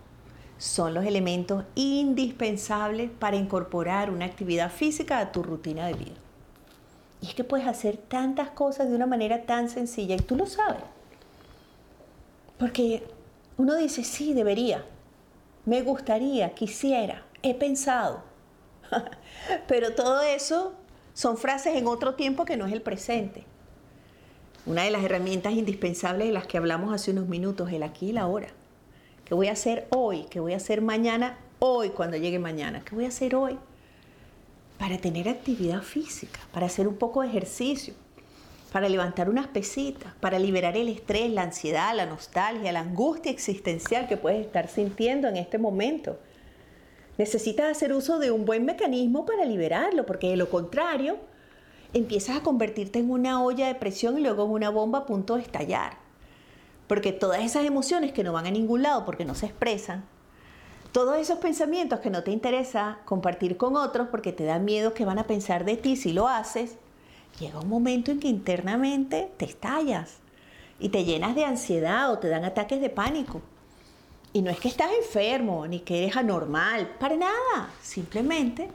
son 0.58 0.94
los 0.94 1.04
elementos 1.04 1.64
indispensables 1.74 3.10
para 3.10 3.36
incorporar 3.36 4.10
una 4.10 4.24
actividad 4.24 4.70
física 4.70 5.18
a 5.18 5.32
tu 5.32 5.42
rutina 5.42 5.86
de 5.86 5.94
vida. 5.94 6.16
Y 7.20 7.26
es 7.26 7.34
que 7.34 7.44
puedes 7.44 7.66
hacer 7.66 7.98
tantas 7.98 8.50
cosas 8.50 8.88
de 8.88 8.94
una 8.94 9.06
manera 9.06 9.42
tan 9.42 9.68
sencilla 9.68 10.14
y 10.14 10.20
tú 10.20 10.36
lo 10.36 10.46
sabes. 10.46 10.82
Porque 12.58 13.06
uno 13.58 13.74
dice, 13.74 14.02
sí, 14.02 14.32
debería, 14.32 14.82
me 15.66 15.82
gustaría, 15.82 16.54
quisiera, 16.54 17.24
he 17.42 17.54
pensado. 17.54 18.22
Pero 19.68 19.94
todo 19.94 20.22
eso 20.22 20.72
son 21.12 21.36
frases 21.36 21.74
en 21.74 21.88
otro 21.88 22.14
tiempo 22.14 22.44
que 22.44 22.56
no 22.56 22.66
es 22.66 22.72
el 22.72 22.82
presente. 22.82 23.44
Una 24.64 24.84
de 24.84 24.90
las 24.90 25.04
herramientas 25.04 25.52
indispensables 25.52 26.28
de 26.28 26.32
las 26.32 26.46
que 26.46 26.56
hablamos 26.56 26.94
hace 26.94 27.10
unos 27.10 27.26
minutos, 27.26 27.70
el 27.72 27.82
aquí 27.82 28.10
y 28.10 28.12
la 28.12 28.22
ahora. 28.22 28.48
¿Qué 29.24 29.34
voy 29.34 29.48
a 29.48 29.52
hacer 29.52 29.88
hoy? 29.90 30.26
¿Qué 30.30 30.38
voy 30.38 30.52
a 30.52 30.56
hacer 30.56 30.82
mañana? 30.82 31.36
Hoy, 31.58 31.90
cuando 31.90 32.16
llegue 32.16 32.38
mañana. 32.38 32.82
¿Qué 32.84 32.94
voy 32.94 33.04
a 33.04 33.08
hacer 33.08 33.34
hoy? 33.34 33.58
Para 34.78 34.98
tener 34.98 35.28
actividad 35.28 35.82
física, 35.82 36.38
para 36.52 36.66
hacer 36.66 36.86
un 36.86 36.96
poco 36.96 37.22
de 37.22 37.28
ejercicio, 37.28 37.94
para 38.72 38.88
levantar 38.88 39.30
unas 39.30 39.46
pesitas, 39.46 40.12
para 40.20 40.38
liberar 40.38 40.76
el 40.76 40.88
estrés, 40.88 41.30
la 41.30 41.42
ansiedad, 41.42 41.94
la 41.94 42.06
nostalgia, 42.06 42.72
la 42.72 42.80
angustia 42.80 43.32
existencial 43.32 44.08
que 44.08 44.16
puedes 44.16 44.44
estar 44.44 44.68
sintiendo 44.68 45.28
en 45.28 45.36
este 45.36 45.58
momento. 45.58 46.18
Necesitas 47.18 47.70
hacer 47.70 47.92
uso 47.92 48.18
de 48.18 48.30
un 48.30 48.44
buen 48.44 48.64
mecanismo 48.64 49.24
para 49.24 49.44
liberarlo, 49.44 50.04
porque 50.04 50.28
de 50.28 50.36
lo 50.36 50.50
contrario, 50.50 51.16
empiezas 51.94 52.36
a 52.36 52.42
convertirte 52.42 52.98
en 52.98 53.10
una 53.10 53.42
olla 53.42 53.68
de 53.68 53.74
presión 53.74 54.18
y 54.18 54.22
luego 54.22 54.44
en 54.44 54.50
una 54.50 54.70
bomba 54.70 55.00
a 55.00 55.06
punto 55.06 55.36
de 55.36 55.42
estallar. 55.42 55.98
Porque 56.86 57.12
todas 57.12 57.42
esas 57.42 57.64
emociones 57.64 58.12
que 58.12 58.22
no 58.22 58.32
van 58.32 58.46
a 58.46 58.50
ningún 58.50 58.82
lado 58.82 59.04
porque 59.04 59.24
no 59.24 59.34
se 59.34 59.46
expresan, 59.46 60.04
todos 60.92 61.18
esos 61.18 61.38
pensamientos 61.38 62.00
que 62.00 62.10
no 62.10 62.22
te 62.22 62.30
interesa 62.30 62.98
compartir 63.04 63.56
con 63.56 63.76
otros 63.76 64.08
porque 64.08 64.32
te 64.32 64.44
da 64.44 64.58
miedo 64.58 64.94
que 64.94 65.04
van 65.04 65.18
a 65.18 65.26
pensar 65.26 65.64
de 65.64 65.76
ti 65.76 65.96
si 65.96 66.12
lo 66.12 66.28
haces, 66.28 66.78
llega 67.38 67.60
un 67.60 67.68
momento 67.68 68.10
en 68.10 68.20
que 68.20 68.28
internamente 68.28 69.30
te 69.36 69.44
estallas 69.44 70.18
y 70.78 70.88
te 70.88 71.04
llenas 71.04 71.34
de 71.34 71.44
ansiedad 71.44 72.12
o 72.12 72.18
te 72.18 72.28
dan 72.28 72.44
ataques 72.44 72.80
de 72.80 72.90
pánico. 72.90 73.40
Y 74.32 74.42
no 74.42 74.50
es 74.50 74.58
que 74.58 74.68
estás 74.68 74.90
enfermo 74.92 75.66
ni 75.66 75.80
que 75.80 76.04
eres 76.04 76.16
anormal, 76.16 76.94
para 76.98 77.16
nada, 77.16 77.70
simplemente 77.80 78.68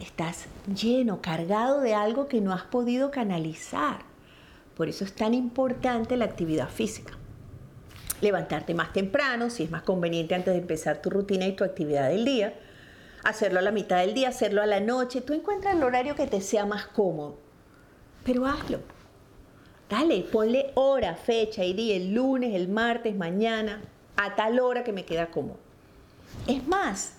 estás 0.00 0.46
lleno, 0.74 1.22
cargado 1.22 1.80
de 1.80 1.94
algo 1.94 2.28
que 2.28 2.40
no 2.40 2.52
has 2.52 2.64
podido 2.64 3.10
canalizar. 3.10 4.00
Por 4.76 4.88
eso 4.88 5.04
es 5.04 5.14
tan 5.14 5.34
importante 5.34 6.16
la 6.16 6.24
actividad 6.24 6.68
física. 6.68 7.14
Levantarte 8.20 8.74
más 8.74 8.92
temprano, 8.92 9.50
si 9.50 9.62
es 9.62 9.70
más 9.70 9.82
conveniente 9.82 10.34
antes 10.34 10.52
de 10.52 10.60
empezar 10.60 11.00
tu 11.00 11.10
rutina 11.10 11.46
y 11.46 11.56
tu 11.56 11.64
actividad 11.64 12.08
del 12.08 12.24
día. 12.24 12.54
Hacerlo 13.22 13.60
a 13.60 13.62
la 13.62 13.70
mitad 13.70 13.98
del 13.98 14.14
día, 14.14 14.28
hacerlo 14.28 14.62
a 14.62 14.66
la 14.66 14.80
noche. 14.80 15.20
Tú 15.20 15.32
encuentras 15.32 15.74
el 15.74 15.82
horario 15.82 16.14
que 16.14 16.26
te 16.26 16.40
sea 16.40 16.66
más 16.66 16.86
cómodo. 16.86 17.43
Pero 18.24 18.46
hazlo. 18.46 18.80
Dale, 19.88 20.22
ponle 20.22 20.72
hora, 20.74 21.14
fecha 21.14 21.62
y 21.62 21.74
día, 21.74 21.96
el 21.96 22.14
lunes, 22.14 22.54
el 22.54 22.68
martes, 22.68 23.14
mañana, 23.14 23.82
a 24.16 24.34
tal 24.34 24.58
hora 24.58 24.82
que 24.82 24.92
me 24.92 25.04
queda 25.04 25.30
cómodo. 25.30 25.58
Es 26.46 26.66
más, 26.66 27.14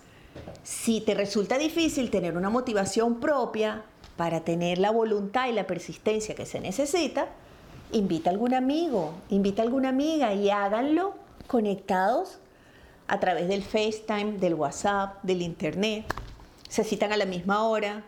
si 0.63 0.99
te 1.01 1.13
resulta 1.13 1.57
difícil 1.57 2.09
tener 2.09 2.35
una 2.35 2.49
motivación 2.49 3.19
propia 3.19 3.83
para 4.17 4.41
tener 4.41 4.79
la 4.79 4.91
voluntad 4.91 5.47
y 5.47 5.53
la 5.53 5.67
persistencia 5.67 6.35
que 6.35 6.45
se 6.45 6.59
necesita, 6.59 7.29
invita 7.91 8.29
a 8.29 8.33
algún 8.33 8.53
amigo, 8.53 9.13
invita 9.29 9.61
a 9.61 9.65
alguna 9.65 9.89
amiga 9.89 10.33
y 10.33 10.49
háganlo 10.49 11.13
conectados 11.47 12.39
a 13.07 13.19
través 13.19 13.47
del 13.47 13.61
FaceTime, 13.61 14.39
del 14.39 14.55
WhatsApp, 14.55 15.21
del 15.23 15.43
Internet. 15.43 16.05
Se 16.67 16.83
citan 16.83 17.11
a 17.11 17.17
la 17.17 17.25
misma 17.25 17.63
hora, 17.63 18.03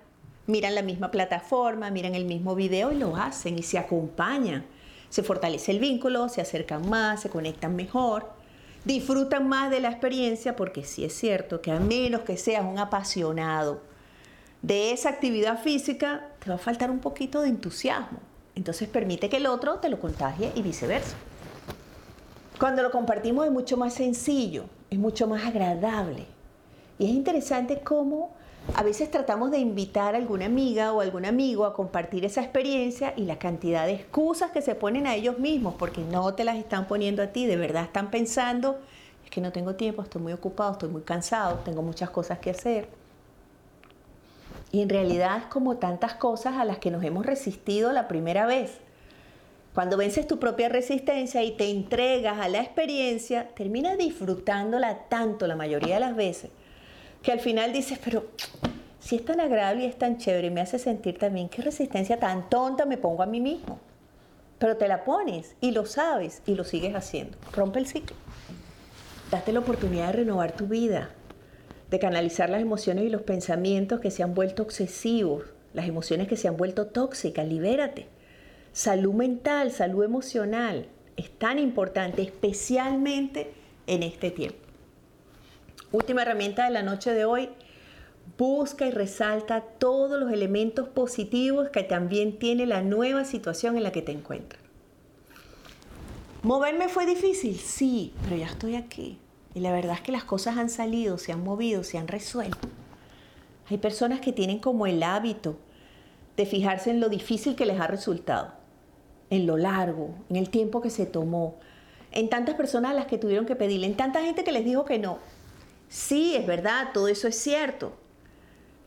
miran 0.48 0.76
la 0.76 0.82
misma 0.82 1.12
plataforma, 1.12 1.92
miran 1.92 2.16
el 2.16 2.26
mismo 2.26 2.56
video 2.56 2.92
y 2.92 2.96
lo 2.96 3.16
hacen 3.16 3.60
y 3.60 3.64
se 3.64 3.78
acompañan. 3.78 4.66
Se 5.10 5.24
fortalece 5.24 5.72
el 5.72 5.80
vínculo, 5.80 6.30
se 6.30 6.42
acercan 6.42 6.90
más, 6.90 7.22
se 7.22 7.30
conectan 7.30 7.76
mejor, 7.76 8.30
disfrutan 8.84 9.48
más 9.48 9.70
de 9.70 9.82
la 9.82 9.90
experiencia 9.90 10.56
porque 10.56 10.84
sí 10.84 11.06
es 11.06 11.14
cierto 11.14 11.62
que 11.62 11.72
a 11.72 11.80
menos 11.80 12.22
que 12.22 12.38
seas 12.38 12.66
un 12.66 12.80
apasionado 12.80 13.82
de 14.62 14.92
esa 14.92 15.10
actividad 15.10 15.62
física, 15.62 16.30
te 16.40 16.50
va 16.50 16.56
a 16.56 16.60
faltar 16.60 16.90
un 16.90 17.00
poquito 17.00 17.42
de 17.42 17.50
entusiasmo. 17.50 18.20
Entonces 18.56 18.90
permite 18.90 19.30
que 19.30 19.38
el 19.38 19.46
otro 19.46 19.76
te 19.76 19.90
lo 19.90 20.00
contagie 20.00 20.52
y 20.56 20.62
viceversa. 20.62 21.16
Cuando 22.60 22.82
lo 22.82 22.90
compartimos 22.90 23.46
es 23.46 23.52
mucho 23.52 23.78
más 23.78 23.94
sencillo, 23.94 24.66
es 24.90 24.98
mucho 24.98 25.28
más 25.28 25.46
agradable. 25.46 26.26
Y 26.98 27.06
es 27.06 27.12
interesante 27.12 27.82
cómo 27.82 28.36
a 28.76 28.84
veces 28.84 29.10
tratamos 29.10 29.52
de 29.52 29.60
invitar 29.60 30.14
a 30.14 30.18
alguna 30.18 30.46
amiga 30.46 30.92
o 30.92 31.02
algún 31.02 31.26
amigo 31.26 31.66
a 31.66 31.74
compartir 31.74 32.26
esa 32.26 32.42
experiencia 32.42 33.14
y 33.16 33.24
la 33.24 33.40
cantidad 33.40 33.86
de 33.86 33.94
excusas 33.94 34.52
que 34.52 34.62
se 34.62 34.76
ponen 34.76 35.08
a 35.08 35.16
ellos 35.16 35.40
mismos 35.40 35.76
porque 35.76 36.02
no 36.02 36.34
te 36.34 36.44
las 36.44 36.58
están 36.58 36.88
poniendo 36.88 37.24
a 37.24 37.28
ti, 37.28 37.46
de 37.46 37.56
verdad 37.56 37.84
están 37.84 38.12
pensando, 38.12 38.78
es 39.24 39.32
que 39.32 39.42
no 39.42 39.52
tengo 39.52 39.76
tiempo, 39.76 40.02
estoy 40.02 40.22
muy 40.22 40.34
ocupado, 40.34 40.74
estoy 40.74 40.90
muy 40.90 41.02
cansado, 41.02 41.60
tengo 41.64 41.82
muchas 41.82 42.10
cosas 42.10 42.40
que 42.40 42.50
hacer. 42.50 42.90
Y 44.72 44.82
en 44.82 44.90
realidad 44.90 45.38
es 45.38 45.46
como 45.46 45.78
tantas 45.78 46.16
cosas 46.16 46.56
a 46.58 46.66
las 46.66 46.78
que 46.78 46.92
nos 46.92 47.04
hemos 47.04 47.26
resistido 47.26 47.94
la 47.94 48.10
primera 48.10 48.46
vez. 48.46 48.80
Cuando 49.74 49.96
vences 49.96 50.28
tu 50.28 50.40
propia 50.40 50.68
resistencia 50.68 51.42
y 51.44 51.52
te 51.52 51.70
entregas 51.70 52.40
a 52.40 52.50
la 52.50 52.60
experiencia, 52.60 53.48
terminas 53.56 53.98
disfrutándola 53.98 55.06
tanto 55.08 55.48
la 55.48 55.56
mayoría 55.56 55.96
de 55.96 56.02
las 56.02 56.16
veces 56.16 56.52
que 57.22 57.32
al 57.32 57.40
final 57.40 57.74
dices, 57.74 58.00
pero 58.04 58.26
si 59.00 59.16
es 59.16 59.26
tan 59.26 59.40
agradable 59.40 59.84
y 59.84 59.88
es 59.88 59.98
tan 59.98 60.18
chévere 60.18 60.50
me 60.52 60.62
hace 60.62 60.80
sentir 60.80 61.18
también, 61.18 61.50
qué 61.50 61.62
resistencia 61.62 62.20
tan 62.20 62.50
tonta 62.50 62.86
me 62.86 62.98
pongo 62.98 63.24
a 63.24 63.28
mí 63.28 63.40
mismo. 63.40 63.80
Pero 64.60 64.78
te 64.78 64.88
la 64.88 65.04
pones 65.04 65.56
y 65.62 65.72
lo 65.72 65.86
sabes 65.86 66.42
y 66.46 66.56
lo 66.56 66.64
sigues 66.64 66.96
haciendo. 66.96 67.38
Rompe 67.54 67.80
el 67.80 67.88
ciclo. 67.88 68.16
Date 69.30 69.54
la 69.54 69.60
oportunidad 69.60 70.08
de 70.08 70.14
renovar 70.14 70.54
tu 70.54 70.68
vida, 70.68 71.10
de 71.90 72.00
canalizar 72.00 72.50
las 72.50 72.62
emociones 72.62 73.06
y 73.06 73.10
los 73.10 73.22
pensamientos 73.22 74.00
que 74.00 74.12
se 74.12 74.24
han 74.24 74.34
vuelto 74.34 74.64
obsesivos, 74.64 75.44
las 75.74 75.88
emociones 75.88 76.28
que 76.28 76.38
se 76.38 76.48
han 76.48 76.58
vuelto 76.58 76.88
tóxicas. 76.88 77.48
Libérate. 77.48 78.08
Salud 78.74 79.14
mental, 79.14 79.72
salud 79.72 80.04
emocional 80.04 80.88
es 81.18 81.32
tan 81.32 81.60
importante, 81.60 82.22
especialmente 82.22 83.52
en 83.88 84.04
este 84.04 84.32
tiempo. 84.32 84.67
Última 85.92 86.24
herramienta 86.24 86.66
de 86.66 86.72
la 86.72 86.84
noche 86.84 87.14
de 87.14 87.24
hoy, 87.24 87.50
busca 88.38 88.86
y 88.86 88.92
resalta 88.92 89.62
todos 89.62 90.20
los 90.20 90.32
elementos 90.32 90.90
positivos 90.90 91.70
que 91.70 91.84
también 91.84 92.40
tiene 92.40 92.66
la 92.66 92.82
nueva 92.82 93.24
situación 93.24 93.78
en 93.78 93.84
la 93.84 93.94
que 93.94 94.02
te 94.02 94.12
encuentras. 94.12 94.62
¿Moverme 96.44 96.90
fue 96.90 97.06
difícil? 97.06 97.56
Sí, 97.58 98.14
pero 98.24 98.36
ya 98.36 98.48
estoy 98.48 98.76
aquí. 98.76 99.18
Y 99.56 99.62
la 99.62 99.72
verdad 99.72 99.96
es 99.96 100.02
que 100.02 100.12
las 100.12 100.26
cosas 100.26 100.58
han 100.58 100.70
salido, 100.70 101.18
se 101.18 101.32
han 101.32 101.44
movido, 101.44 101.84
se 101.84 101.98
han 101.98 102.08
resuelto. 102.08 102.68
Hay 103.70 103.78
personas 103.78 104.20
que 104.20 104.34
tienen 104.34 104.60
como 104.60 104.88
el 104.88 105.02
hábito 105.04 105.58
de 106.36 106.46
fijarse 106.46 106.92
en 106.92 107.00
lo 107.00 107.10
difícil 107.10 107.56
que 107.56 107.66
les 107.66 107.80
ha 107.80 107.88
resultado, 107.88 108.54
en 109.30 109.48
lo 109.48 109.58
largo, 109.58 110.14
en 110.30 110.36
el 110.36 110.50
tiempo 110.50 110.82
que 110.82 110.90
se 110.90 111.06
tomó, 111.06 111.56
en 112.12 112.30
tantas 112.30 112.56
personas 112.56 112.92
a 112.92 112.94
las 112.94 113.08
que 113.08 113.18
tuvieron 113.18 113.46
que 113.46 113.56
pedirle, 113.56 113.88
en 113.88 113.98
tanta 113.98 114.22
gente 114.22 114.44
que 114.44 114.52
les 114.52 114.64
dijo 114.64 114.86
que 114.86 115.00
no. 115.00 115.18
Sí, 115.90 116.36
es 116.36 116.46
verdad, 116.46 116.90
todo 116.94 117.08
eso 117.08 117.28
es 117.28 117.38
cierto. 117.38 117.94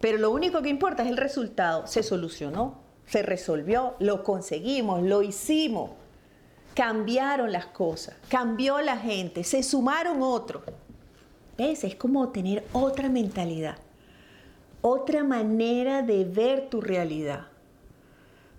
Pero 0.01 0.19
lo 0.19 0.31
único 0.31 0.63
que 0.63 0.69
importa 0.69 1.03
es 1.03 1.09
el 1.09 1.17
resultado. 1.17 1.87
Se 1.87 2.03
solucionó, 2.03 2.79
se 3.07 3.23
resolvió, 3.23 3.95
lo 3.99 4.23
conseguimos, 4.23 5.03
lo 5.03 5.23
hicimos. 5.23 5.91
Cambiaron 6.75 7.53
las 7.53 7.67
cosas, 7.67 8.15
cambió 8.29 8.81
la 8.81 8.97
gente, 8.97 9.45
se 9.45 9.63
sumaron 9.63 10.23
otros. 10.23 10.63
¿Ves? 11.59 11.85
Es 11.85 11.97
como 11.97 12.31
tener 12.31 12.65
otra 12.73 13.09
mentalidad, 13.09 13.77
otra 14.81 15.25
manera 15.25 16.03
de 16.03 16.25
ver 16.25 16.71
tu 16.71 16.81
realidad. 16.81 17.49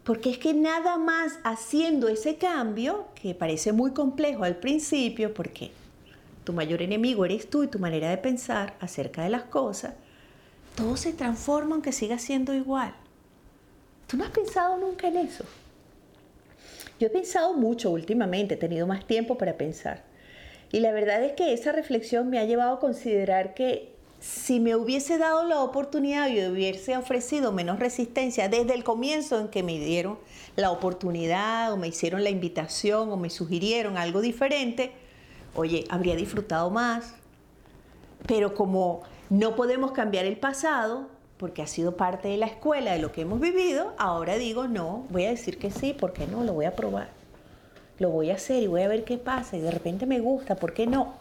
Porque 0.03 0.31
es 0.31 0.37
que 0.37 0.53
nada 0.53 0.97
más 0.97 1.39
haciendo 1.43 2.09
ese 2.09 2.35
cambio, 2.35 3.05
que 3.15 3.33
parece 3.33 3.71
muy 3.71 3.91
complejo 3.91 4.43
al 4.43 4.57
principio, 4.57 5.33
porque 5.33 5.71
tu 6.43 6.53
mayor 6.53 6.81
enemigo 6.81 7.25
eres 7.25 7.49
tú 7.49 7.63
y 7.63 7.67
tu 7.67 7.79
manera 7.79 8.09
de 8.09 8.17
pensar 8.17 8.75
acerca 8.79 9.23
de 9.23 9.29
las 9.29 9.43
cosas, 9.43 9.93
todo 10.75 10.97
se 10.97 11.13
transforma 11.13 11.75
aunque 11.75 11.91
siga 11.91 12.17
siendo 12.17 12.53
igual. 12.53 12.93
¿Tú 14.07 14.17
no 14.17 14.23
has 14.23 14.31
pensado 14.31 14.77
nunca 14.77 15.07
en 15.07 15.17
eso? 15.17 15.45
Yo 16.99 17.07
he 17.07 17.09
pensado 17.09 17.53
mucho 17.53 17.89
últimamente, 17.89 18.55
he 18.55 18.57
tenido 18.57 18.85
más 18.85 19.05
tiempo 19.05 19.37
para 19.37 19.57
pensar. 19.57 20.03
Y 20.71 20.79
la 20.79 20.91
verdad 20.91 21.23
es 21.23 21.33
que 21.33 21.53
esa 21.53 21.71
reflexión 21.71 22.29
me 22.29 22.39
ha 22.39 22.45
llevado 22.45 22.75
a 22.75 22.79
considerar 22.79 23.53
que 23.53 23.91
si 24.21 24.59
me 24.59 24.75
hubiese 24.75 25.17
dado 25.17 25.47
la 25.47 25.61
oportunidad 25.61 26.29
y 26.29 26.45
hubiese 26.45 26.95
ofrecido 26.95 27.51
menos 27.51 27.79
resistencia 27.79 28.49
desde 28.49 28.75
el 28.75 28.83
comienzo 28.83 29.39
en 29.39 29.47
que 29.47 29.63
me 29.63 29.79
dieron 29.79 30.19
la 30.55 30.69
oportunidad 30.69 31.73
o 31.73 31.77
me 31.77 31.87
hicieron 31.87 32.23
la 32.23 32.29
invitación 32.29 33.09
o 33.09 33.17
me 33.17 33.31
sugirieron 33.31 33.97
algo 33.97 34.21
diferente, 34.21 34.91
oye, 35.55 35.85
habría 35.89 36.15
disfrutado 36.15 36.69
más. 36.69 37.13
Pero 38.27 38.53
como 38.53 39.01
no 39.29 39.55
podemos 39.55 39.91
cambiar 39.91 40.25
el 40.25 40.37
pasado, 40.37 41.07
porque 41.37 41.61
ha 41.63 41.67
sido 41.67 41.97
parte 41.97 42.27
de 42.27 42.37
la 42.37 42.45
escuela, 42.45 42.93
de 42.93 42.99
lo 42.99 43.11
que 43.11 43.21
hemos 43.21 43.39
vivido, 43.39 43.93
ahora 43.97 44.37
digo, 44.37 44.67
no, 44.67 45.05
voy 45.09 45.25
a 45.25 45.29
decir 45.29 45.57
que 45.57 45.71
sí, 45.71 45.93
¿por 45.93 46.13
qué 46.13 46.27
no? 46.27 46.43
Lo 46.43 46.53
voy 46.53 46.65
a 46.65 46.75
probar. 46.75 47.09
Lo 47.97 48.09
voy 48.09 48.29
a 48.29 48.35
hacer 48.35 48.61
y 48.61 48.67
voy 48.67 48.83
a 48.83 48.87
ver 48.87 49.03
qué 49.03 49.17
pasa. 49.17 49.57
Y 49.57 49.61
de 49.61 49.71
repente 49.71 50.05
me 50.05 50.19
gusta, 50.19 50.55
¿por 50.55 50.73
qué 50.73 50.85
no? 50.85 51.13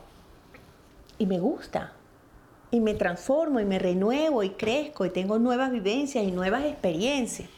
Y 1.19 1.27
me 1.27 1.39
gusta. 1.39 1.93
Y 2.71 2.81
me 2.81 2.95
transformo 2.95 3.61
y 3.61 3.65
me 3.65 3.79
renuevo 3.79 4.43
y 4.43 4.51
crezco 4.51 5.07
y 5.07 5.11
tengo 5.11 5.39
nuevas 5.39 5.73
vivencias 5.73 6.25
y 6.25 6.31
nuevas 6.31 6.65
experiencias. 6.65 7.49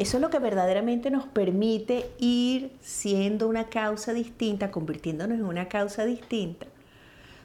Eso 0.00 0.16
es 0.16 0.22
lo 0.22 0.30
que 0.30 0.38
verdaderamente 0.38 1.10
nos 1.10 1.26
permite 1.26 2.10
ir 2.18 2.72
siendo 2.80 3.46
una 3.46 3.68
causa 3.68 4.14
distinta, 4.14 4.70
convirtiéndonos 4.70 5.38
en 5.38 5.44
una 5.44 5.68
causa 5.68 6.06
distinta, 6.06 6.66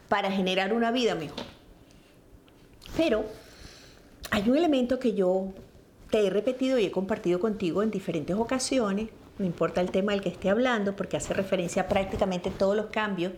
para 0.08 0.32
generar 0.32 0.72
una 0.72 0.90
vida 0.90 1.14
mejor. 1.14 1.44
Pero 2.96 3.26
hay 4.30 4.48
un 4.48 4.56
elemento 4.56 4.98
que 4.98 5.12
yo 5.12 5.48
te 6.10 6.26
he 6.26 6.30
repetido 6.30 6.78
y 6.78 6.86
he 6.86 6.90
compartido 6.90 7.40
contigo 7.40 7.82
en 7.82 7.90
diferentes 7.90 8.34
ocasiones, 8.34 9.10
no 9.38 9.44
importa 9.44 9.82
el 9.82 9.90
tema 9.90 10.12
del 10.12 10.22
que 10.22 10.30
esté 10.30 10.48
hablando, 10.48 10.96
porque 10.96 11.18
hace 11.18 11.34
referencia 11.34 11.82
a 11.82 11.88
prácticamente 11.88 12.50
todos 12.50 12.74
los 12.74 12.86
cambios 12.86 13.34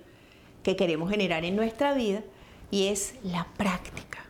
que 0.63 0.77
queremos 0.77 1.11
generar 1.11 1.45
en 1.45 1.57
nuestra 1.57 1.93
vida, 1.93 2.23
y 2.71 2.87
es 2.87 3.17
la 3.25 3.49
práctica. 3.57 4.21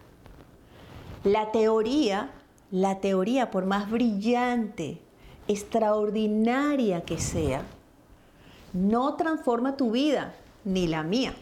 La 1.25 1.53
teoría 1.53 2.31
la 2.71 3.01
teoría, 3.01 3.51
por 3.51 3.65
más 3.65 3.91
brillante 3.91 5.01
extraordinaria 5.47 7.03
que 7.03 7.19
sea, 7.19 7.63
no 8.73 9.15
transforma 9.15 9.77
tu 9.77 9.93
vida 9.93 10.35
ni 10.65 10.87
la 10.87 11.03
mía. 11.03 11.35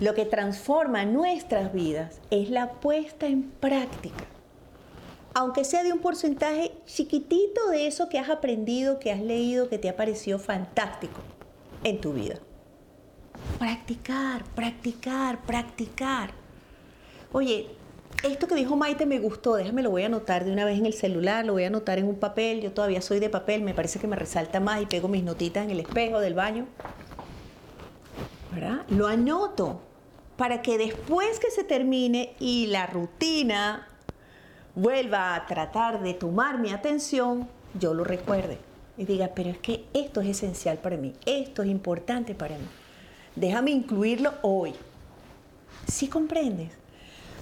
Lo 0.00 0.14
que 0.14 0.24
transforma 0.24 1.04
nuestras 1.04 1.72
vidas 1.72 2.20
es 2.30 2.50
la 2.50 2.72
puesta 2.72 3.26
en 3.26 3.42
práctica, 3.44 4.24
aunque 5.34 5.64
sea 5.64 5.84
de 5.84 5.92
un 5.92 6.00
porcentaje 6.00 6.72
chiquitito 6.86 7.68
de 7.70 7.86
eso 7.86 8.08
que 8.08 8.18
has 8.18 8.30
aprendido, 8.30 8.98
que 8.98 9.12
has 9.12 9.20
leído, 9.20 9.68
que 9.68 9.78
te 9.78 9.88
ha 9.88 9.96
parecido 9.96 10.38
fantástico 10.38 11.20
en 11.84 12.00
tu 12.00 12.12
vida. 12.12 12.36
Practicar, 13.58 14.44
practicar, 14.54 15.42
practicar. 15.42 16.32
Oye, 17.32 17.68
esto 18.32 18.46
que 18.46 18.54
dijo 18.54 18.76
Maite 18.76 19.06
me 19.06 19.18
gustó, 19.18 19.54
déjame 19.54 19.82
lo 19.82 19.90
voy 19.90 20.02
a 20.02 20.06
anotar 20.06 20.44
de 20.44 20.52
una 20.52 20.64
vez 20.64 20.78
en 20.78 20.86
el 20.86 20.94
celular, 20.94 21.44
lo 21.44 21.52
voy 21.52 21.64
a 21.64 21.68
anotar 21.68 21.98
en 21.98 22.06
un 22.06 22.16
papel, 22.16 22.60
yo 22.60 22.72
todavía 22.72 23.02
soy 23.02 23.20
de 23.20 23.28
papel, 23.28 23.62
me 23.62 23.74
parece 23.74 23.98
que 23.98 24.06
me 24.06 24.16
resalta 24.16 24.60
más 24.60 24.80
y 24.82 24.86
pego 24.86 25.08
mis 25.08 25.22
notitas 25.22 25.64
en 25.64 25.70
el 25.70 25.80
espejo 25.80 26.20
del 26.20 26.34
baño. 26.34 26.66
¿Verdad? 28.52 28.82
Lo 28.88 29.08
anoto 29.08 29.80
para 30.36 30.62
que 30.62 30.78
después 30.78 31.38
que 31.38 31.50
se 31.50 31.64
termine 31.64 32.34
y 32.38 32.66
la 32.66 32.86
rutina 32.86 33.88
vuelva 34.74 35.34
a 35.34 35.46
tratar 35.46 36.02
de 36.02 36.14
tomar 36.14 36.58
mi 36.58 36.70
atención, 36.70 37.48
yo 37.78 37.94
lo 37.94 38.04
recuerde 38.04 38.58
y 38.96 39.04
diga, 39.04 39.32
pero 39.34 39.50
es 39.50 39.58
que 39.58 39.84
esto 39.92 40.20
es 40.20 40.28
esencial 40.28 40.78
para 40.78 40.96
mí, 40.96 41.12
esto 41.26 41.62
es 41.62 41.68
importante 41.68 42.34
para 42.34 42.56
mí. 42.56 42.66
Déjame 43.36 43.72
incluirlo 43.72 44.32
hoy. 44.42 44.72
¿Sí 45.86 46.08
comprendes? 46.08 46.70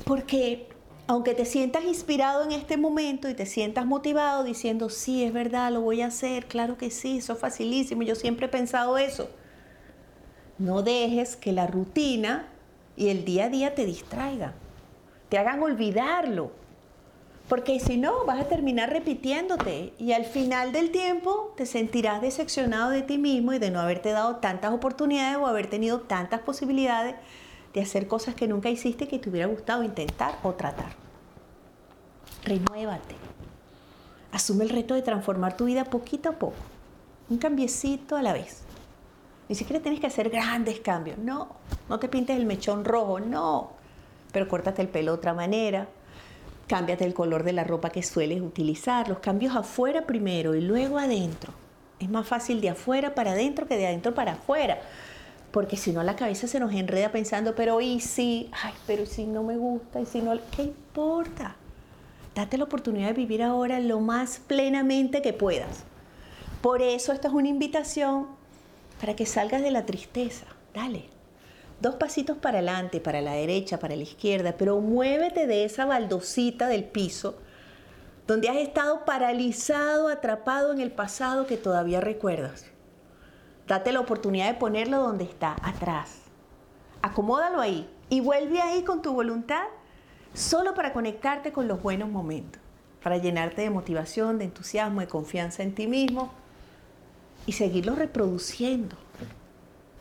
Porque 0.04 0.71
aunque 1.12 1.34
te 1.34 1.44
sientas 1.44 1.84
inspirado 1.84 2.42
en 2.42 2.52
este 2.52 2.78
momento 2.78 3.28
y 3.28 3.34
te 3.34 3.44
sientas 3.44 3.84
motivado 3.84 4.44
diciendo, 4.44 4.88
sí, 4.88 5.22
es 5.22 5.34
verdad, 5.34 5.70
lo 5.70 5.82
voy 5.82 6.00
a 6.00 6.06
hacer, 6.06 6.46
claro 6.46 6.78
que 6.78 6.90
sí, 6.90 7.18
eso 7.18 7.34
es 7.34 7.38
facilísimo, 7.38 8.02
yo 8.02 8.14
siempre 8.14 8.46
he 8.46 8.48
pensado 8.48 8.96
eso. 8.96 9.28
No 10.56 10.82
dejes 10.82 11.36
que 11.36 11.52
la 11.52 11.66
rutina 11.66 12.48
y 12.96 13.10
el 13.10 13.26
día 13.26 13.44
a 13.44 13.48
día 13.50 13.74
te 13.74 13.84
distraigan, 13.84 14.54
te 15.28 15.36
hagan 15.36 15.62
olvidarlo. 15.62 16.50
Porque 17.46 17.78
si 17.78 17.98
no, 17.98 18.24
vas 18.24 18.40
a 18.40 18.48
terminar 18.48 18.88
repitiéndote 18.88 19.92
y 19.98 20.12
al 20.12 20.24
final 20.24 20.72
del 20.72 20.90
tiempo 20.92 21.52
te 21.58 21.66
sentirás 21.66 22.22
decepcionado 22.22 22.88
de 22.88 23.02
ti 23.02 23.18
mismo 23.18 23.52
y 23.52 23.58
de 23.58 23.70
no 23.70 23.80
haberte 23.80 24.12
dado 24.12 24.36
tantas 24.36 24.72
oportunidades 24.72 25.36
o 25.36 25.46
haber 25.46 25.66
tenido 25.66 26.00
tantas 26.00 26.40
posibilidades 26.40 27.16
de 27.74 27.82
hacer 27.82 28.06
cosas 28.06 28.34
que 28.34 28.48
nunca 28.48 28.70
hiciste 28.70 29.08
que 29.08 29.18
te 29.18 29.28
hubiera 29.28 29.46
gustado 29.46 29.82
intentar 29.82 30.38
o 30.42 30.54
tratar. 30.54 31.01
Renuévate. 32.44 33.14
Asume 34.32 34.64
el 34.64 34.70
reto 34.70 34.94
de 34.94 35.02
transformar 35.02 35.56
tu 35.56 35.66
vida 35.66 35.84
poquito 35.84 36.30
a 36.30 36.32
poco, 36.32 36.56
un 37.28 37.38
cambiecito 37.38 38.16
a 38.16 38.22
la 38.22 38.32
vez. 38.32 38.62
Ni 39.48 39.54
siquiera 39.54 39.82
tienes 39.82 40.00
que 40.00 40.06
hacer 40.06 40.30
grandes 40.30 40.80
cambios, 40.80 41.18
no. 41.18 41.48
No 41.88 41.98
te 41.98 42.08
pintes 42.08 42.36
el 42.36 42.46
mechón 42.46 42.84
rojo, 42.84 43.20
no. 43.20 43.72
Pero 44.32 44.48
córtate 44.48 44.82
el 44.82 44.88
pelo 44.88 45.12
de 45.12 45.18
otra 45.18 45.34
manera, 45.34 45.88
cámbiate 46.66 47.04
el 47.04 47.14
color 47.14 47.42
de 47.44 47.52
la 47.52 47.64
ropa 47.64 47.90
que 47.90 48.02
sueles 48.02 48.40
utilizar, 48.40 49.08
los 49.08 49.18
cambios 49.18 49.54
afuera 49.54 50.06
primero 50.06 50.54
y 50.54 50.62
luego 50.62 50.98
adentro. 50.98 51.52
Es 52.00 52.08
más 52.08 52.26
fácil 52.26 52.60
de 52.60 52.70
afuera 52.70 53.14
para 53.14 53.32
adentro 53.32 53.66
que 53.66 53.76
de 53.76 53.86
adentro 53.86 54.14
para 54.14 54.32
afuera 54.32 54.78
porque 55.52 55.76
si 55.76 55.92
no 55.92 56.02
la 56.02 56.16
cabeza 56.16 56.48
se 56.48 56.58
nos 56.58 56.72
enreda 56.72 57.12
pensando, 57.12 57.54
pero 57.54 57.80
y 57.80 58.00
si, 58.00 58.50
ay, 58.64 58.72
pero 58.86 59.04
si 59.04 59.26
no 59.26 59.42
me 59.42 59.56
gusta, 59.56 60.00
y 60.00 60.06
si 60.06 60.22
no, 60.22 60.32
¿qué 60.50 60.62
importa? 60.62 61.56
Date 62.34 62.56
la 62.56 62.64
oportunidad 62.64 63.08
de 63.08 63.12
vivir 63.14 63.42
ahora 63.42 63.78
lo 63.80 64.00
más 64.00 64.40
plenamente 64.46 65.20
que 65.20 65.32
puedas. 65.32 65.84
Por 66.62 66.80
eso 66.80 67.12
esta 67.12 67.28
es 67.28 67.34
una 67.34 67.48
invitación 67.48 68.26
para 69.00 69.14
que 69.14 69.26
salgas 69.26 69.62
de 69.62 69.70
la 69.70 69.84
tristeza. 69.84 70.46
Dale. 70.72 71.10
Dos 71.80 71.96
pasitos 71.96 72.38
para 72.38 72.58
adelante, 72.58 73.00
para 73.00 73.20
la 73.20 73.32
derecha, 73.32 73.78
para 73.78 73.96
la 73.96 74.04
izquierda, 74.04 74.54
pero 74.56 74.80
muévete 74.80 75.46
de 75.46 75.64
esa 75.64 75.84
baldosita 75.84 76.68
del 76.68 76.84
piso 76.84 77.34
donde 78.26 78.48
has 78.48 78.56
estado 78.56 79.04
paralizado, 79.04 80.08
atrapado 80.08 80.72
en 80.72 80.80
el 80.80 80.92
pasado 80.92 81.46
que 81.46 81.56
todavía 81.56 82.00
recuerdas. 82.00 82.66
Date 83.66 83.92
la 83.92 84.00
oportunidad 84.00 84.46
de 84.46 84.58
ponerlo 84.58 84.98
donde 84.98 85.24
está, 85.24 85.56
atrás. 85.62 86.20
Acomódalo 87.02 87.60
ahí 87.60 87.90
y 88.08 88.20
vuelve 88.20 88.60
ahí 88.60 88.84
con 88.84 89.02
tu 89.02 89.12
voluntad 89.12 89.64
solo 90.34 90.74
para 90.74 90.92
conectarte 90.92 91.52
con 91.52 91.68
los 91.68 91.82
buenos 91.82 92.08
momentos, 92.08 92.60
para 93.02 93.18
llenarte 93.18 93.62
de 93.62 93.70
motivación, 93.70 94.38
de 94.38 94.44
entusiasmo, 94.44 95.00
de 95.00 95.08
confianza 95.08 95.62
en 95.62 95.74
ti 95.74 95.86
mismo 95.86 96.32
y 97.46 97.52
seguirlo 97.52 97.94
reproduciendo. 97.94 98.96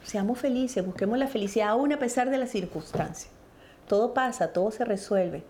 Seamos 0.03 0.39
felices, 0.39 0.85
busquemos 0.85 1.17
la 1.17 1.27
felicidad 1.27 1.69
aún 1.69 1.93
a 1.93 1.99
pesar 1.99 2.29
de 2.29 2.37
las 2.37 2.49
circunstancias. 2.49 3.31
Todo 3.87 4.13
pasa, 4.13 4.53
todo 4.53 4.71
se 4.71 4.85
resuelve. 4.85 5.43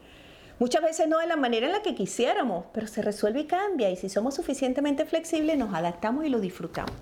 Muchas 0.59 0.81
veces 0.81 1.07
no 1.07 1.19
de 1.19 1.27
la 1.27 1.35
manera 1.35 1.67
en 1.67 1.71
la 1.71 1.81
que 1.81 1.95
quisiéramos, 1.95 2.65
pero 2.73 2.87
se 2.87 3.01
resuelve 3.01 3.41
y 3.41 3.45
cambia. 3.45 3.89
Y 3.89 3.95
si 3.95 4.09
somos 4.09 4.35
suficientemente 4.35 5.05
flexibles, 5.05 5.57
nos 5.57 5.73
adaptamos 5.73 6.25
y 6.25 6.29
lo 6.29 6.39
disfrutamos 6.39 6.93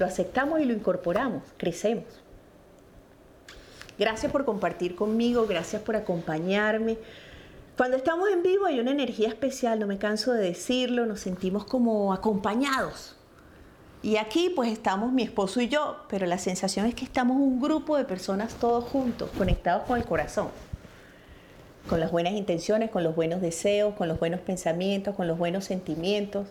lo 0.00 0.06
aceptamos 0.06 0.60
y 0.60 0.64
lo 0.64 0.72
incorporamos, 0.72 1.42
crecemos. 1.58 2.04
Gracias 4.00 4.32
por 4.32 4.46
compartir 4.46 4.96
conmigo, 4.96 5.46
gracias 5.46 5.82
por 5.82 5.94
acompañarme. 5.94 6.96
Cuando 7.76 7.98
estamos 7.98 8.30
en 8.30 8.42
vivo 8.42 8.64
hay 8.64 8.80
una 8.80 8.92
energía 8.92 9.28
especial, 9.28 9.78
no 9.78 9.86
me 9.86 9.98
canso 9.98 10.32
de 10.32 10.42
decirlo, 10.42 11.04
nos 11.04 11.20
sentimos 11.20 11.66
como 11.66 12.14
acompañados. 12.14 13.14
Y 14.02 14.16
aquí 14.16 14.50
pues 14.56 14.72
estamos 14.72 15.12
mi 15.12 15.22
esposo 15.22 15.60
y 15.60 15.68
yo, 15.68 15.98
pero 16.08 16.24
la 16.24 16.38
sensación 16.38 16.86
es 16.86 16.94
que 16.94 17.04
estamos 17.04 17.36
un 17.36 17.60
grupo 17.60 17.98
de 17.98 18.06
personas 18.06 18.54
todos 18.54 18.84
juntos, 18.84 19.28
conectados 19.36 19.82
con 19.82 19.98
el 19.98 20.06
corazón, 20.06 20.48
con 21.86 22.00
las 22.00 22.10
buenas 22.10 22.32
intenciones, 22.32 22.90
con 22.90 23.04
los 23.04 23.14
buenos 23.14 23.42
deseos, 23.42 23.94
con 23.96 24.08
los 24.08 24.18
buenos 24.18 24.40
pensamientos, 24.40 25.14
con 25.14 25.28
los 25.28 25.36
buenos 25.36 25.66
sentimientos. 25.66 26.46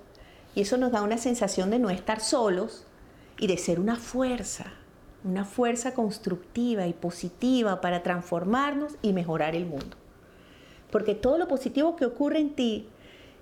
Y 0.54 0.62
eso 0.62 0.78
nos 0.78 0.92
da 0.92 1.02
una 1.02 1.18
sensación 1.18 1.72
de 1.72 1.80
no 1.80 1.90
estar 1.90 2.20
solos, 2.20 2.86
y 3.40 3.48
de 3.48 3.58
ser 3.58 3.80
una 3.80 3.96
fuerza, 3.96 4.66
una 5.24 5.46
fuerza 5.46 5.94
constructiva 5.94 6.88
y 6.88 6.94
positiva 6.94 7.82
para 7.82 8.04
transformarnos 8.04 8.96
y 9.02 9.14
mejorar 9.14 9.56
el 9.56 9.66
mundo. 9.66 9.98
Porque 10.92 11.16
todo 11.16 11.38
lo 11.38 11.48
positivo 11.48 11.96
que 11.96 12.06
ocurre 12.06 12.40
en 12.40 12.56
ti 12.56 12.88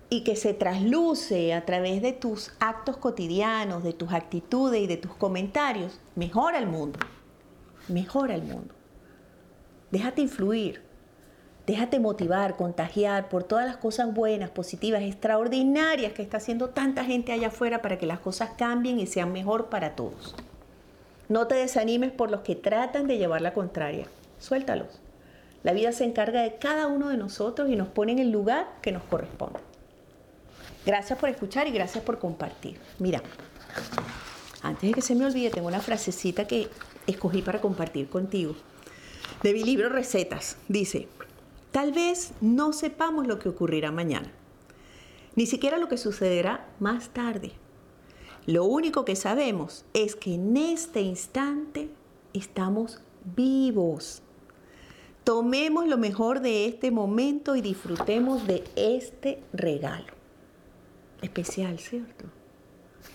y 0.10 0.24
que 0.24 0.36
se 0.36 0.54
trasluce 0.54 1.54
a 1.54 1.66
través 1.66 2.02
de 2.02 2.14
tus 2.14 2.54
actos 2.60 2.98
cotidianos, 2.98 3.84
de 3.84 3.94
tus 3.94 4.12
actitudes 4.14 4.82
y 4.82 4.88
de 4.88 4.98
tus 4.98 5.14
comentarios, 5.14 6.00
mejora 6.16 6.58
el 6.60 6.68
mundo. 6.68 7.00
Mejora 7.88 8.36
el 8.36 8.44
mundo. 8.44 8.74
Déjate 9.92 10.22
influir. 10.22 10.82
Déjate 11.66 12.00
motivar, 12.00 12.56
contagiar 12.56 13.28
por 13.28 13.44
todas 13.44 13.66
las 13.66 13.76
cosas 13.76 14.14
buenas, 14.14 14.50
positivas, 14.50 15.02
extraordinarias 15.02 16.14
que 16.14 16.22
está 16.22 16.38
haciendo 16.38 16.70
tanta 16.70 17.04
gente 17.04 17.34
allá 17.34 17.48
afuera 17.48 17.82
para 17.82 17.98
que 17.98 18.06
las 18.06 18.20
cosas 18.20 18.52
cambien 18.58 19.00
y 19.00 19.08
sean 19.08 19.34
mejor 19.34 19.66
para 19.68 19.96
todos. 19.96 20.34
No 21.30 21.48
te 21.48 21.56
desanimes 21.56 22.12
por 22.12 22.32
los 22.32 22.42
que 22.42 22.56
tratan 22.56 23.08
de 23.08 23.18
llevar 23.18 23.42
la 23.42 23.54
contraria. 23.54 24.08
Suéltalos. 24.40 25.00
La 25.64 25.74
vida 25.74 25.92
se 25.92 26.06
encarga 26.06 26.42
de 26.42 26.56
cada 26.58 26.88
uno 26.88 27.10
de 27.10 27.18
nosotros 27.18 27.70
y 27.70 27.76
nos 27.76 27.90
pone 27.90 28.14
en 28.14 28.20
el 28.20 28.32
lugar 28.32 28.68
que 28.82 28.92
nos 28.92 29.04
corresponde. 29.04 29.60
Gracias 30.86 31.20
por 31.20 31.30
escuchar 31.30 31.68
y 31.68 31.72
gracias 31.72 32.04
por 32.04 32.20
compartir. 32.20 32.80
Mira, 33.00 33.22
antes 34.62 34.90
de 34.90 34.94
que 34.94 35.02
se 35.02 35.16
me 35.16 35.26
olvide, 35.26 35.50
tengo 35.50 35.68
una 35.68 35.82
frasecita 35.82 36.48
que 36.48 36.70
escogí 37.08 37.42
para 37.42 37.60
compartir 37.60 38.10
contigo. 38.10 38.56
De 39.44 39.54
mi 39.54 39.64
libro 39.64 39.90
Recetas. 39.90 40.58
Dice, 40.70 41.10
Tal 41.72 41.92
vez 41.92 42.32
no 42.42 42.74
sepamos 42.74 43.28
lo 43.28 43.38
que 43.38 43.50
ocurrirá 43.50 43.92
mañana, 43.92 44.32
ni 45.36 45.46
siquiera 45.46 45.78
lo 45.78 45.88
que 45.88 45.98
sucederá 45.98 46.66
más 46.80 47.10
tarde. 47.10 47.52
Lo 48.48 48.64
único 48.64 49.04
que 49.04 49.18
sabemos 49.18 49.84
es 49.94 50.16
que 50.16 50.36
en 50.36 50.56
este 50.56 51.02
instante 51.02 51.90
estamos 52.34 53.02
vivos. 53.36 54.22
Tomemos 55.26 55.86
lo 55.86 55.98
mejor 55.98 56.40
de 56.40 56.66
este 56.66 56.90
momento 56.90 57.58
y 57.58 57.62
disfrutemos 57.62 58.48
de 58.48 58.64
este 58.78 59.44
regalo. 59.52 60.14
Especial, 61.22 61.78
¿cierto? 61.78 62.24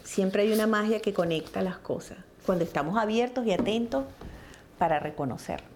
Siempre 0.04 0.42
hay 0.42 0.52
una 0.52 0.66
magia 0.66 1.00
que 1.00 1.14
conecta 1.14 1.62
las 1.62 1.78
cosas 1.78 2.18
cuando 2.44 2.64
estamos 2.64 2.98
abiertos 2.98 3.46
y 3.46 3.52
atentos 3.52 4.04
para 4.78 4.98
reconocerlo. 4.98 5.66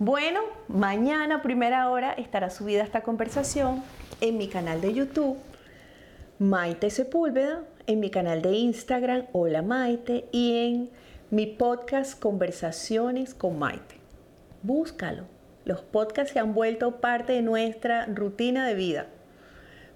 Bueno, 0.00 0.40
mañana 0.66 1.40
primera 1.40 1.88
hora 1.88 2.14
estará 2.14 2.50
subida 2.50 2.82
esta 2.82 3.02
conversación 3.02 3.84
en 4.20 4.38
mi 4.38 4.48
canal 4.48 4.80
de 4.80 4.92
YouTube, 4.94 5.36
Maite 6.40 6.88
Sepúlveda, 6.88 7.64
en 7.90 7.98
mi 7.98 8.08
canal 8.08 8.40
de 8.40 8.52
Instagram, 8.52 9.26
Hola 9.32 9.62
Maite, 9.62 10.26
y 10.30 10.56
en 10.58 10.90
mi 11.30 11.46
podcast 11.46 12.16
Conversaciones 12.16 13.34
con 13.34 13.58
Maite. 13.58 13.96
Búscalo. 14.62 15.24
Los 15.64 15.80
podcasts 15.80 16.32
se 16.32 16.38
han 16.38 16.54
vuelto 16.54 17.00
parte 17.00 17.32
de 17.32 17.42
nuestra 17.42 18.06
rutina 18.06 18.66
de 18.66 18.74
vida. 18.74 19.06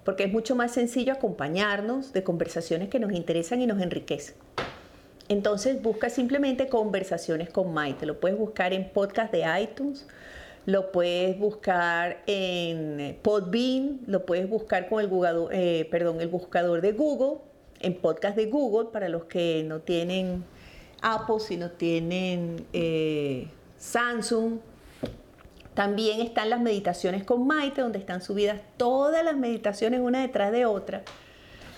porque 0.03 0.25
es 0.25 0.31
mucho 0.31 0.55
más 0.55 0.71
sencillo 0.71 1.13
acompañarnos 1.13 2.13
de 2.13 2.23
conversaciones 2.23 2.89
que 2.89 2.99
nos 2.99 3.11
interesan 3.11 3.61
y 3.61 3.65
nos 3.65 3.81
enriquecen. 3.81 4.35
Entonces 5.29 5.81
busca 5.81 6.11
simplemente 6.11 6.67
conversaciones 6.67 7.49
con 7.49 7.73
Maite. 7.73 8.05
Lo 8.05 8.19
puedes 8.19 8.37
buscar 8.37 8.73
en 8.73 8.89
podcast 8.89 9.31
de 9.31 9.45
iTunes, 9.59 10.05
lo 10.67 10.91
puedes 10.91 11.39
buscar 11.39 12.21
en 12.27 13.17
Podbean, 13.23 14.01
lo 14.05 14.27
puedes 14.27 14.47
buscar 14.47 14.89
con 14.89 15.01
el, 15.01 15.09
eh, 15.51 15.87
perdón, 15.89 16.21
el 16.21 16.27
buscador 16.27 16.81
de 16.81 16.91
Google, 16.91 17.39
en 17.85 17.95
podcast 17.95 18.35
de 18.35 18.47
Google 18.47 18.89
para 18.91 19.09
los 19.09 19.25
que 19.25 19.63
no 19.65 19.79
tienen 19.79 20.43
Apple, 21.01 21.39
si 21.39 21.57
no 21.57 21.71
tienen 21.71 22.65
eh, 22.73 23.47
Samsung. 23.77 24.59
También 25.73 26.21
están 26.21 26.49
las 26.49 26.61
meditaciones 26.61 27.23
con 27.23 27.45
Maite, 27.45 27.81
donde 27.81 27.99
están 27.99 28.21
subidas 28.21 28.61
todas 28.77 29.23
las 29.23 29.35
meditaciones 29.37 29.99
una 29.99 30.21
detrás 30.21 30.51
de 30.51 30.65
otra 30.65 31.03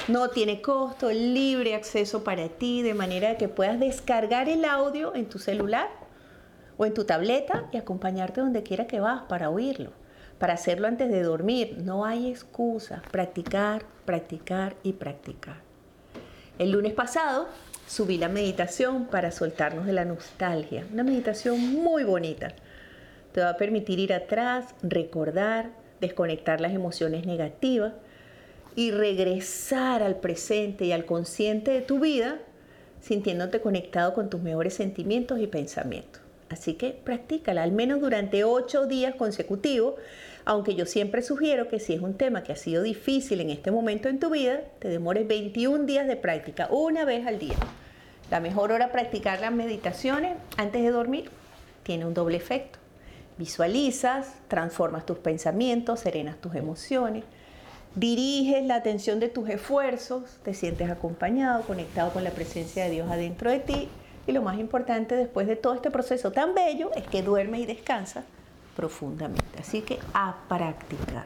no 0.08 0.30
tiene 0.30 0.62
costo, 0.62 1.12
libre 1.12 1.76
acceso 1.76 2.24
para 2.24 2.47
ti, 2.47 2.82
de 2.82 2.93
manera 2.93 3.38
que 3.38 3.49
puedas 3.49 3.80
descargar 3.80 4.47
el 4.47 4.64
audio 4.64 5.14
en 5.16 5.28
tu 5.28 5.38
celular 5.38 5.89
o 6.78 6.86
en 6.86 6.93
tu 6.93 7.03
tableta 7.03 7.68
y 7.74 7.78
acompañarte 7.78 8.39
donde 8.39 8.64
quiera 8.64 8.88
que 8.88 9.01
vas 9.01 9.24
para 9.24 9.49
oírlo, 9.49 9.91
para 10.39 10.53
hacerlo 10.53 10.88
antes 10.88 11.12
de 11.12 11.24
dormir. 11.24 11.78
No 11.84 12.05
hay 12.05 12.30
excusa, 12.30 13.01
practicar, 13.12 13.84
practicar 14.05 14.78
y 14.84 14.93
practicar. 14.93 15.66
El 16.60 16.72
lunes 16.72 16.93
pasado 16.93 17.47
subí 17.88 18.18
la 18.18 18.30
meditación 18.30 19.05
para 19.05 19.32
soltarnos 19.32 19.86
de 19.86 19.93
la 19.93 20.05
nostalgia, 20.05 20.86
una 20.91 21.03
meditación 21.03 21.60
muy 21.76 22.03
bonita. 22.03 22.53
Te 23.32 23.41
va 23.41 23.49
a 23.49 23.58
permitir 23.58 23.99
ir 23.99 24.14
atrás, 24.14 24.74
recordar, 24.82 25.70
desconectar 26.01 26.60
las 26.60 26.74
emociones 26.74 27.26
negativas 27.26 27.93
y 28.76 28.91
regresar 28.91 30.01
al 30.01 30.16
presente 30.16 30.86
y 30.86 30.91
al 30.91 31.05
consciente 31.05 31.72
de 31.72 31.82
tu 31.82 31.99
vida 31.99 32.39
sintiéndote 33.01 33.62
conectado 33.62 34.14
con 34.14 34.30
tus 34.30 34.41
mejores 34.41 34.74
sentimientos 34.74 35.39
y 35.39 35.47
pensamientos. 35.47 36.22
Así 36.49 36.75
que 36.75 36.91
practícala 36.91 37.63
al 37.63 37.71
menos 37.71 37.99
durante 37.99 38.43
ocho 38.43 38.85
días 38.85 39.15
consecutivos, 39.15 39.95
aunque 40.45 40.75
yo 40.75 40.85
siempre 40.85 41.21
sugiero 41.21 41.67
que 41.67 41.79
si 41.79 41.93
es 41.93 42.01
un 42.01 42.13
tema 42.13 42.43
que 42.43 42.53
ha 42.53 42.55
sido 42.55 42.83
difícil 42.83 43.41
en 43.41 43.49
este 43.49 43.69
momento 43.69 44.07
en 44.07 44.19
tu 44.19 44.29
vida, 44.29 44.61
te 44.79 44.87
demores 44.87 45.27
21 45.27 45.83
días 45.83 46.07
de 46.07 46.15
práctica, 46.15 46.69
una 46.71 47.03
vez 47.03 47.27
al 47.27 47.37
día. 47.37 47.57
La 48.31 48.39
mejor 48.39 48.71
hora 48.71 48.91
practicar 48.91 49.41
las 49.41 49.51
meditaciones 49.51 50.37
antes 50.55 50.81
de 50.81 50.89
dormir 50.89 51.29
tiene 51.83 52.05
un 52.05 52.13
doble 52.13 52.37
efecto. 52.37 52.79
Visualizas, 53.37 54.33
transformas 54.47 55.05
tus 55.05 55.17
pensamientos, 55.17 55.99
serenas 55.99 56.37
tus 56.37 56.55
emociones, 56.55 57.25
diriges 57.95 58.65
la 58.65 58.75
atención 58.75 59.19
de 59.19 59.27
tus 59.27 59.49
esfuerzos, 59.49 60.23
te 60.43 60.53
sientes 60.53 60.89
acompañado, 60.89 61.63
conectado 61.63 62.11
con 62.11 62.23
la 62.23 62.31
presencia 62.31 62.85
de 62.85 62.91
Dios 62.91 63.11
adentro 63.11 63.51
de 63.51 63.59
ti 63.59 63.89
y 64.28 64.34
lo 64.34 64.41
más 64.41 64.59
importante 64.59 65.15
después 65.15 65.47
de 65.47 65.55
todo 65.55 65.73
este 65.73 65.89
proceso 65.89 66.32
tan 66.32 66.53
bello 66.53 66.91
es 66.95 67.07
que 67.07 67.23
duermes 67.23 67.61
y 67.61 67.65
descansas 67.65 68.25
profundamente. 68.75 69.59
Así 69.59 69.82
que 69.82 69.99
a 70.13 70.36
practicar. 70.47 71.25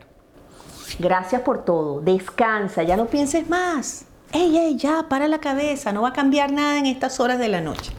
Gracias 0.99 1.41
por 1.41 1.65
todo. 1.65 1.99
Descansa, 1.99 2.83
ya 2.83 2.95
no 2.95 3.07
pienses 3.07 3.49
más. 3.49 4.05
Ey, 4.31 4.57
ey, 4.57 4.77
ya, 4.77 5.07
para 5.09 5.27
la 5.27 5.39
cabeza, 5.39 5.91
no 5.91 6.03
va 6.03 6.09
a 6.09 6.13
cambiar 6.13 6.51
nada 6.51 6.77
en 6.77 6.85
estas 6.85 7.19
horas 7.19 7.39
de 7.39 7.49
la 7.49 7.59
noche. 7.59 7.91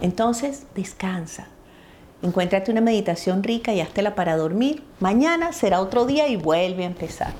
Entonces, 0.00 0.66
descansa. 0.74 1.46
Encuéntrate 2.22 2.72
una 2.72 2.80
meditación 2.80 3.42
rica 3.42 3.72
y 3.72 3.80
háztela 3.80 4.14
para 4.14 4.36
dormir. 4.36 4.82
Mañana 4.98 5.52
será 5.52 5.80
otro 5.80 6.06
día 6.06 6.26
y 6.28 6.36
vuelve 6.36 6.84
a 6.84 6.88
empezar. 6.88 7.32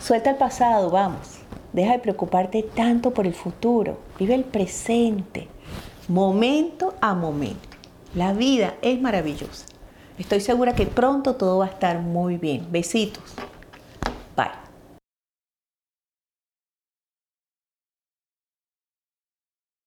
Suelta 0.00 0.30
el 0.30 0.36
pasado, 0.36 0.90
vamos. 0.90 1.38
Deja 1.72 1.92
de 1.92 1.98
preocuparte 2.00 2.62
tanto 2.62 3.12
por 3.12 3.26
el 3.26 3.34
futuro. 3.34 3.98
Vive 4.18 4.34
el 4.34 4.44
presente, 4.44 5.48
momento 6.12 6.94
a 7.00 7.14
momento. 7.14 7.70
La 8.14 8.34
vida 8.34 8.74
es 8.82 9.00
maravillosa. 9.00 9.64
Estoy 10.18 10.40
segura 10.40 10.74
que 10.74 10.84
pronto 10.84 11.36
todo 11.36 11.60
va 11.60 11.64
a 11.64 11.68
estar 11.70 12.00
muy 12.00 12.36
bien. 12.36 12.66
Besitos. 12.70 13.22